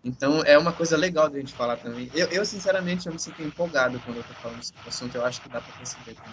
Então 0.06 0.40
é 0.44 0.56
uma 0.56 0.72
coisa 0.72 0.96
legal 0.96 1.28
da 1.28 1.36
gente 1.36 1.52
falar 1.52 1.76
também. 1.78 2.08
Eu, 2.14 2.28
eu 2.28 2.44
sinceramente, 2.44 3.08
eu 3.08 3.12
me 3.12 3.18
sinto 3.18 3.42
empolgado 3.42 3.98
quando 4.04 4.18
eu 4.18 4.22
tô 4.22 4.34
falando 4.34 4.58
desse 4.58 4.72
assunto. 4.86 5.16
Eu 5.16 5.26
acho 5.26 5.42
que 5.42 5.48
dá 5.48 5.60
para 5.60 5.76
perceber 5.76 6.14
também. 6.14 6.32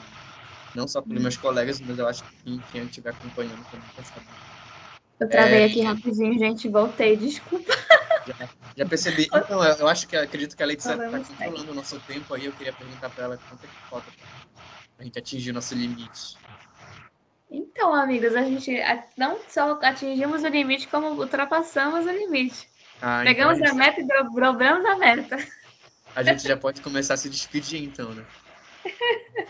Não 0.76 0.88
só 0.88 1.02
pelos 1.02 1.20
meus 1.20 1.38
colegas, 1.38 1.82
mas 1.82 1.98
eu 1.98 2.08
acho 2.08 2.24
que 2.24 2.62
quem, 2.72 2.84
estiver 2.84 3.10
acompanhando 3.10 3.66
também 3.72 3.90
percebe. 3.96 4.26
Eu 5.20 5.28
travei 5.28 5.64
é... 5.64 5.66
aqui 5.66 5.82
rapidinho, 5.82 6.38
gente. 6.38 6.70
Voltei, 6.70 7.18
desculpa. 7.18 7.74
Já, 8.28 8.50
já 8.78 8.86
percebi. 8.86 9.28
Então, 9.34 9.64
eu, 9.64 9.76
eu, 9.76 9.88
acho 9.88 10.08
que 10.08 10.16
acredito 10.16 10.56
que 10.56 10.62
a 10.62 10.68
Letícia 10.68 10.94
está 10.94 11.10
controlando 11.10 11.72
o 11.72 11.76
nosso 11.76 12.00
tempo 12.02 12.32
aí. 12.36 12.46
Eu 12.46 12.52
queria 12.52 12.74
perguntar 12.74 13.10
para 13.10 13.24
ela 13.24 13.40
quanto 13.50 13.66
é 13.66 13.68
que 13.68 13.90
falta 13.90 14.06
para 14.12 14.24
a 15.00 15.04
gente 15.04 15.18
atingir 15.18 15.50
o 15.50 15.54
nosso 15.56 15.74
limite. 15.74 16.38
Então, 17.50 17.94
amigos, 17.94 18.36
a 18.36 18.44
gente 18.44 18.72
não 19.18 19.40
só 19.48 19.80
atingimos 19.82 20.44
o 20.44 20.48
limite, 20.48 20.88
como 20.88 21.20
ultrapassamos 21.20 22.06
o 22.06 22.12
limite. 22.12 22.73
Ah, 23.06 23.22
Pegamos 23.22 23.60
então 23.60 23.74
a, 23.74 23.76
meta 23.76 24.00
e 24.00 24.08
dobramos 24.08 24.86
a 24.86 24.96
meta. 24.96 25.38
A 26.16 26.24
gente 26.24 26.48
já 26.48 26.56
pode 26.56 26.80
começar 26.80 27.16
a 27.16 27.18
se 27.18 27.30
despedir, 27.30 27.84
então, 27.84 28.14
né? 28.14 28.24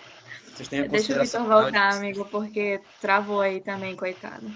Vocês 0.49 0.67
têm 0.67 0.79
a 0.81 0.87
Deixa 0.87 1.15
o 1.15 1.23
Vitor 1.23 1.43
voltar, 1.43 1.93
amigo, 1.93 2.25
porque 2.25 2.81
travou 2.99 3.41
aí 3.41 3.61
também, 3.61 3.95
coitado. 3.95 4.51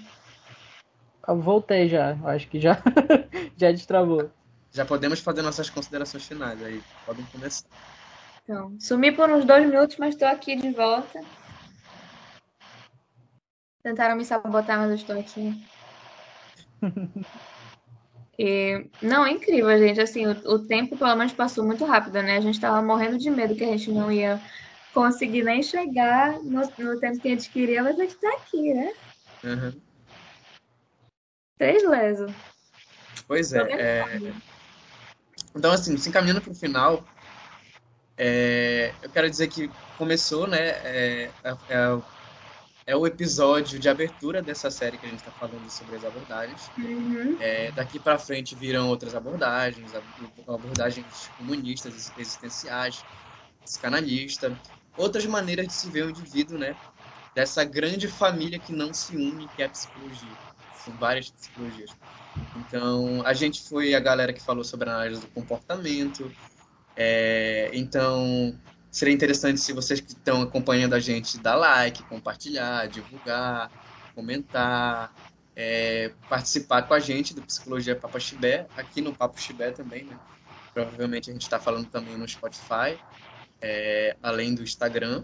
Eu 1.28 1.40
voltei 1.40 1.88
já, 1.88 2.18
acho 2.24 2.48
que 2.48 2.58
já, 2.58 2.82
já 3.56 3.70
destravou. 3.70 4.32
Já 4.72 4.84
podemos 4.84 5.20
fazer 5.20 5.42
nossas 5.42 5.70
considerações 5.70 6.26
finais 6.26 6.60
aí. 6.60 6.82
Podem 7.06 7.24
começar. 7.26 7.68
Então, 8.42 8.74
sumi 8.80 9.12
por 9.12 9.30
uns 9.30 9.44
dois 9.44 9.64
minutos, 9.64 9.96
mas 9.96 10.14
estou 10.14 10.26
aqui 10.26 10.56
de 10.56 10.72
volta. 10.72 11.20
Tentaram 13.80 14.16
me 14.16 14.24
sabotar, 14.24 14.76
mas 14.76 14.90
eu 14.90 14.96
estou 14.96 15.16
aqui. 15.20 15.54
E, 18.38 18.86
não, 19.02 19.26
é 19.26 19.32
incrível, 19.32 19.76
gente. 19.78 20.00
Assim, 20.00 20.26
o, 20.26 20.30
o, 20.30 20.58
tempo 20.60 20.96
pelo 20.96 21.16
menos 21.16 21.32
passou 21.32 21.64
muito 21.64 21.84
rápido, 21.84 22.22
né? 22.22 22.36
A 22.36 22.40
gente 22.40 22.60
tava 22.60 22.80
morrendo 22.80 23.18
de 23.18 23.28
medo 23.30 23.56
que 23.56 23.64
a 23.64 23.68
gente 23.68 23.90
não 23.90 24.12
ia 24.12 24.40
conseguir 24.94 25.42
nem 25.42 25.62
chegar 25.62 26.38
no, 26.42 26.62
no 26.78 27.00
tempo 27.00 27.18
que 27.18 27.28
a 27.28 27.30
gente 27.32 27.50
queria, 27.50 27.82
mas 27.82 27.98
a 27.98 28.02
gente 28.02 28.14
tá 28.16 28.28
aqui, 28.34 28.74
né? 28.74 28.92
Uhum. 29.42 29.72
Três 31.58 31.82
lesos. 31.82 32.32
Pois 33.26 33.52
é, 33.52 33.60
é. 33.72 34.32
Então, 35.54 35.72
assim, 35.72 35.96
se 35.96 36.08
encaminhando 36.08 36.40
para 36.40 36.52
o 36.52 36.54
final, 36.54 37.04
é... 38.16 38.92
eu 39.02 39.10
quero 39.10 39.28
dizer 39.28 39.48
que 39.48 39.68
começou, 39.96 40.46
né? 40.46 40.68
É... 40.84 41.30
é, 42.88 42.96
o 42.96 43.06
episódio 43.06 43.78
de 43.78 43.86
abertura 43.86 44.40
dessa 44.40 44.70
série 44.70 44.96
que 44.96 45.04
a 45.04 45.10
gente 45.10 45.18
está 45.18 45.30
falando 45.30 45.68
sobre 45.68 45.96
as 45.96 46.04
abordagens. 46.06 46.70
Uhum. 46.78 47.36
É, 47.38 47.70
daqui 47.72 47.98
para 47.98 48.18
frente 48.18 48.54
virão 48.54 48.88
outras 48.88 49.14
abordagens, 49.14 49.92
abordagens 50.48 51.30
comunistas, 51.36 52.10
existenciais, 52.16 53.04
psicanalista, 53.62 54.58
outras 54.96 55.26
maneiras 55.26 55.66
de 55.66 55.74
se 55.74 55.90
ver 55.90 56.06
o 56.06 56.10
indivíduo, 56.10 56.56
né? 56.56 56.74
Dessa 57.34 57.62
grande 57.62 58.08
família 58.08 58.58
que 58.58 58.72
não 58.72 58.94
se 58.94 59.14
une, 59.14 59.46
que 59.48 59.62
é 59.62 59.66
a 59.66 59.68
psicologia. 59.68 60.38
São 60.82 60.94
várias 60.94 61.28
psicologias. 61.28 61.90
Então, 62.56 63.20
a 63.26 63.34
gente 63.34 63.68
foi 63.68 63.94
a 63.94 64.00
galera 64.00 64.32
que 64.32 64.40
falou 64.40 64.64
sobre 64.64 64.88
a 64.88 64.94
análise 64.94 65.20
do 65.20 65.26
comportamento. 65.26 66.32
É, 66.96 67.70
então, 67.74 68.58
Seria 68.98 69.14
interessante 69.14 69.60
se 69.60 69.72
vocês 69.72 70.00
que 70.00 70.08
estão 70.08 70.42
acompanhando 70.42 70.92
a 70.92 70.98
gente 70.98 71.38
dar 71.38 71.54
like, 71.54 72.02
compartilhar, 72.02 72.88
divulgar, 72.88 73.70
comentar, 74.12 75.14
é, 75.54 76.10
participar 76.28 76.82
com 76.82 76.94
a 76.94 76.98
gente 76.98 77.32
do 77.32 77.40
Psicologia 77.42 77.94
Papo 77.94 78.18
Chibé, 78.18 78.66
aqui 78.76 79.00
no 79.00 79.14
Papo 79.14 79.40
Chibé 79.40 79.70
também, 79.70 80.02
né? 80.02 80.18
Provavelmente 80.74 81.30
a 81.30 81.32
gente 81.32 81.42
está 81.42 81.60
falando 81.60 81.86
também 81.86 82.18
no 82.18 82.26
Spotify, 82.26 82.98
é, 83.62 84.16
além 84.20 84.52
do 84.52 84.64
Instagram. 84.64 85.22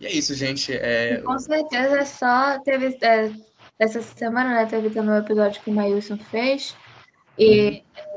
E 0.00 0.06
é 0.06 0.10
isso, 0.10 0.34
gente. 0.34 0.72
É... 0.72 1.18
Com 1.18 1.38
certeza, 1.38 1.98
é 1.98 2.04
só 2.04 2.58
teve 2.64 2.98
é, 3.00 3.30
essa 3.78 4.02
semana, 4.02 4.54
né? 4.54 4.66
Teve 4.66 4.90
também 4.90 5.10
o 5.10 5.14
um 5.14 5.18
episódio 5.18 5.62
que 5.62 5.70
o 5.70 5.72
Mailson 5.72 6.18
fez. 6.18 6.74
E 7.38 7.84
uhum. 7.96 8.15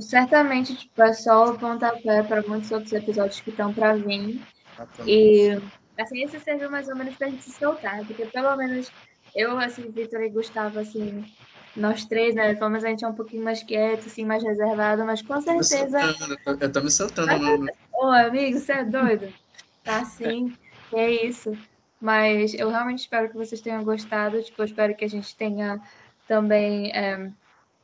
Certamente, 0.00 0.74
tipo, 0.74 1.02
é 1.02 1.12
só 1.12 1.50
o 1.50 1.58
pontapé 1.58 2.22
para 2.22 2.42
muitos 2.42 2.70
outros 2.72 2.92
episódios 2.92 3.40
que 3.40 3.50
estão 3.50 3.72
para 3.72 3.94
vir. 3.94 4.40
E, 5.06 5.60
assim, 5.98 6.22
esse 6.22 6.40
serviu 6.40 6.70
mais 6.70 6.88
ou 6.88 6.96
menos 6.96 7.14
para 7.14 7.28
a 7.28 7.30
gente 7.30 7.44
se 7.44 7.52
soltar, 7.52 8.04
porque 8.04 8.26
pelo 8.26 8.56
menos 8.56 8.90
eu, 9.34 9.58
assim, 9.58 9.90
Vitor 9.90 10.20
e 10.22 10.30
Gustavo, 10.30 10.80
assim, 10.80 11.24
nós 11.76 12.04
três, 12.04 12.34
né, 12.34 12.54
pelo 12.54 12.70
menos 12.70 12.84
a 12.84 12.88
gente 12.88 13.04
é 13.04 13.08
um 13.08 13.14
pouquinho 13.14 13.44
mais 13.44 13.62
quieto, 13.62 14.06
assim, 14.06 14.24
mais 14.24 14.42
reservado, 14.42 15.04
mas 15.04 15.22
com 15.22 15.40
certeza... 15.40 16.00
Eu 16.60 16.72
tô 16.72 16.80
me 16.80 16.90
soltando. 16.90 17.38
No... 17.38 17.70
Ô, 17.92 18.06
amigo, 18.06 18.58
você 18.58 18.72
é 18.72 18.84
doido? 18.84 19.32
Tá 19.84 20.00
assim, 20.00 20.56
é 20.92 21.26
isso. 21.26 21.56
Mas 22.00 22.52
eu 22.54 22.68
realmente 22.68 23.00
espero 23.00 23.28
que 23.28 23.36
vocês 23.36 23.60
tenham 23.60 23.84
gostado, 23.84 24.42
tipo, 24.42 24.60
eu 24.60 24.66
espero 24.66 24.94
que 24.96 25.04
a 25.04 25.08
gente 25.08 25.36
tenha 25.36 25.80
também... 26.26 26.90
É, 26.92 27.30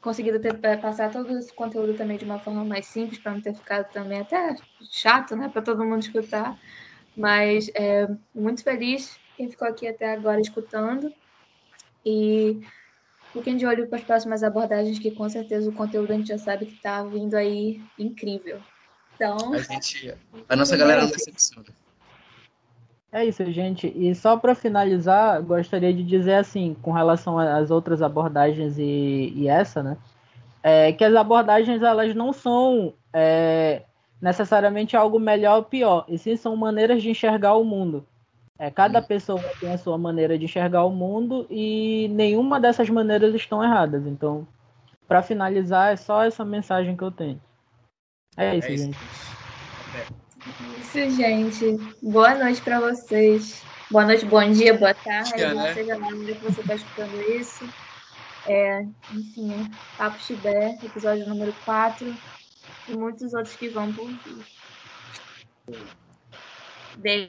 conseguido 0.09 0.40
ter, 0.40 0.59
eh, 0.62 0.77
passar 0.79 1.12
todo 1.12 1.37
esse 1.37 1.53
conteúdo 1.53 1.92
também 1.92 2.16
de 2.16 2.25
uma 2.25 2.38
forma 2.38 2.64
mais 2.64 2.87
simples, 2.87 3.21
para 3.21 3.33
não 3.33 3.42
ter 3.42 3.55
ficado 3.55 3.92
também 3.92 4.21
até 4.21 4.57
chato, 4.90 5.37
né, 5.37 5.51
para 5.51 5.61
todo 5.61 5.85
mundo 5.85 6.01
escutar. 6.01 6.59
Mas 7.14 7.71
é, 7.75 8.09
muito 8.35 8.62
feliz 8.62 9.20
quem 9.37 9.51
ficou 9.51 9.68
aqui 9.68 9.87
até 9.87 10.11
agora 10.14 10.41
escutando. 10.41 11.12
E 12.07 12.59
fiquem 13.35 13.59
de 13.59 13.66
olho 13.66 13.87
para 13.87 13.99
as 13.99 14.05
próximas 14.05 14.43
abordagens, 14.43 14.99
que 14.99 15.11
com 15.11 15.28
certeza 15.28 15.68
o 15.68 15.74
conteúdo 15.74 16.11
a 16.11 16.16
gente 16.16 16.28
já 16.28 16.39
sabe 16.39 16.64
que 16.64 16.76
está 16.76 17.03
vindo 17.05 17.35
aí 17.35 17.82
incrível. 17.99 18.62
Então. 19.14 19.53
A, 19.53 19.59
gente, 19.59 20.14
a 20.49 20.57
nossa 20.57 20.74
galera 20.74 21.03
não 21.03 21.11
decepciona. 21.11 21.66
É 23.11 23.24
isso, 23.24 23.44
gente. 23.50 23.86
E 23.96 24.14
só 24.14 24.36
para 24.36 24.54
finalizar, 24.54 25.42
gostaria 25.42 25.92
de 25.92 26.02
dizer 26.02 26.34
assim, 26.34 26.76
com 26.82 26.92
relação 26.92 27.38
às 27.38 27.70
outras 27.70 28.02
abordagens 28.02 28.78
e, 28.78 29.32
e 29.34 29.48
essa, 29.48 29.82
né? 29.82 29.96
É, 30.62 30.92
que 30.92 31.02
as 31.02 31.14
abordagens 31.14 31.82
elas 31.82 32.14
não 32.14 32.32
são 32.32 32.92
é, 33.12 33.82
necessariamente 34.20 34.96
algo 34.96 35.18
melhor 35.18 35.56
ou 35.56 35.64
pior, 35.64 36.04
e 36.09 36.18
sim 36.18 36.36
são 36.36 36.54
maneiras 36.54 37.02
de 37.02 37.11
enxergar 37.11 37.54
o 37.54 37.64
mundo. 37.64 38.06
É, 38.59 38.70
cada 38.70 39.00
pessoa 39.00 39.40
tem 39.61 39.72
a 39.72 39.78
sua 39.78 39.96
maneira 39.96 40.36
de 40.36 40.44
enxergar 40.44 40.84
o 40.84 40.90
mundo 40.90 41.46
e 41.48 42.09
nenhuma 42.11 42.61
dessas 42.61 42.90
maneiras 42.90 43.34
estão 43.34 43.62
erradas. 43.62 44.04
Então, 44.04 44.46
para 45.06 45.22
finalizar, 45.22 45.92
é 45.92 45.96
só 45.96 46.24
essa 46.24 46.44
mensagem 46.44 46.96
que 46.96 47.04
eu 47.04 47.11
tenho. 47.11 47.40
É 48.36 48.56
isso, 48.56 48.68
É 48.68 48.74
isso. 48.74 48.90
Isso, 50.80 51.11
gente. 51.16 51.78
Boa 52.03 52.34
noite 52.34 52.61
pra 52.62 52.80
vocês. 52.80 53.62
Boa 53.90 54.05
noite, 54.05 54.24
bom 54.26 54.51
dia, 54.51 54.74
boa 54.74 54.94
tarde. 54.94 55.34
Dia, 55.34 55.55
né? 55.55 55.74
seja 55.74 55.96
lá 55.96 56.09
onde 56.09 56.34
que 56.34 56.44
você 56.44 56.61
está 56.61 56.74
escutando 56.74 57.20
isso. 57.30 57.68
É, 58.46 58.82
enfim, 59.12 59.70
Papo 59.96 60.18
Chibé, 60.20 60.78
episódio 60.82 61.28
número 61.28 61.55
4. 61.64 62.14
E 62.88 62.92
muitos 62.92 63.34
outros 63.34 63.57
que 63.57 63.68
vão 63.68 63.92
por 63.92 64.07
vir. 64.07 64.44
Beijo. 66.96 67.26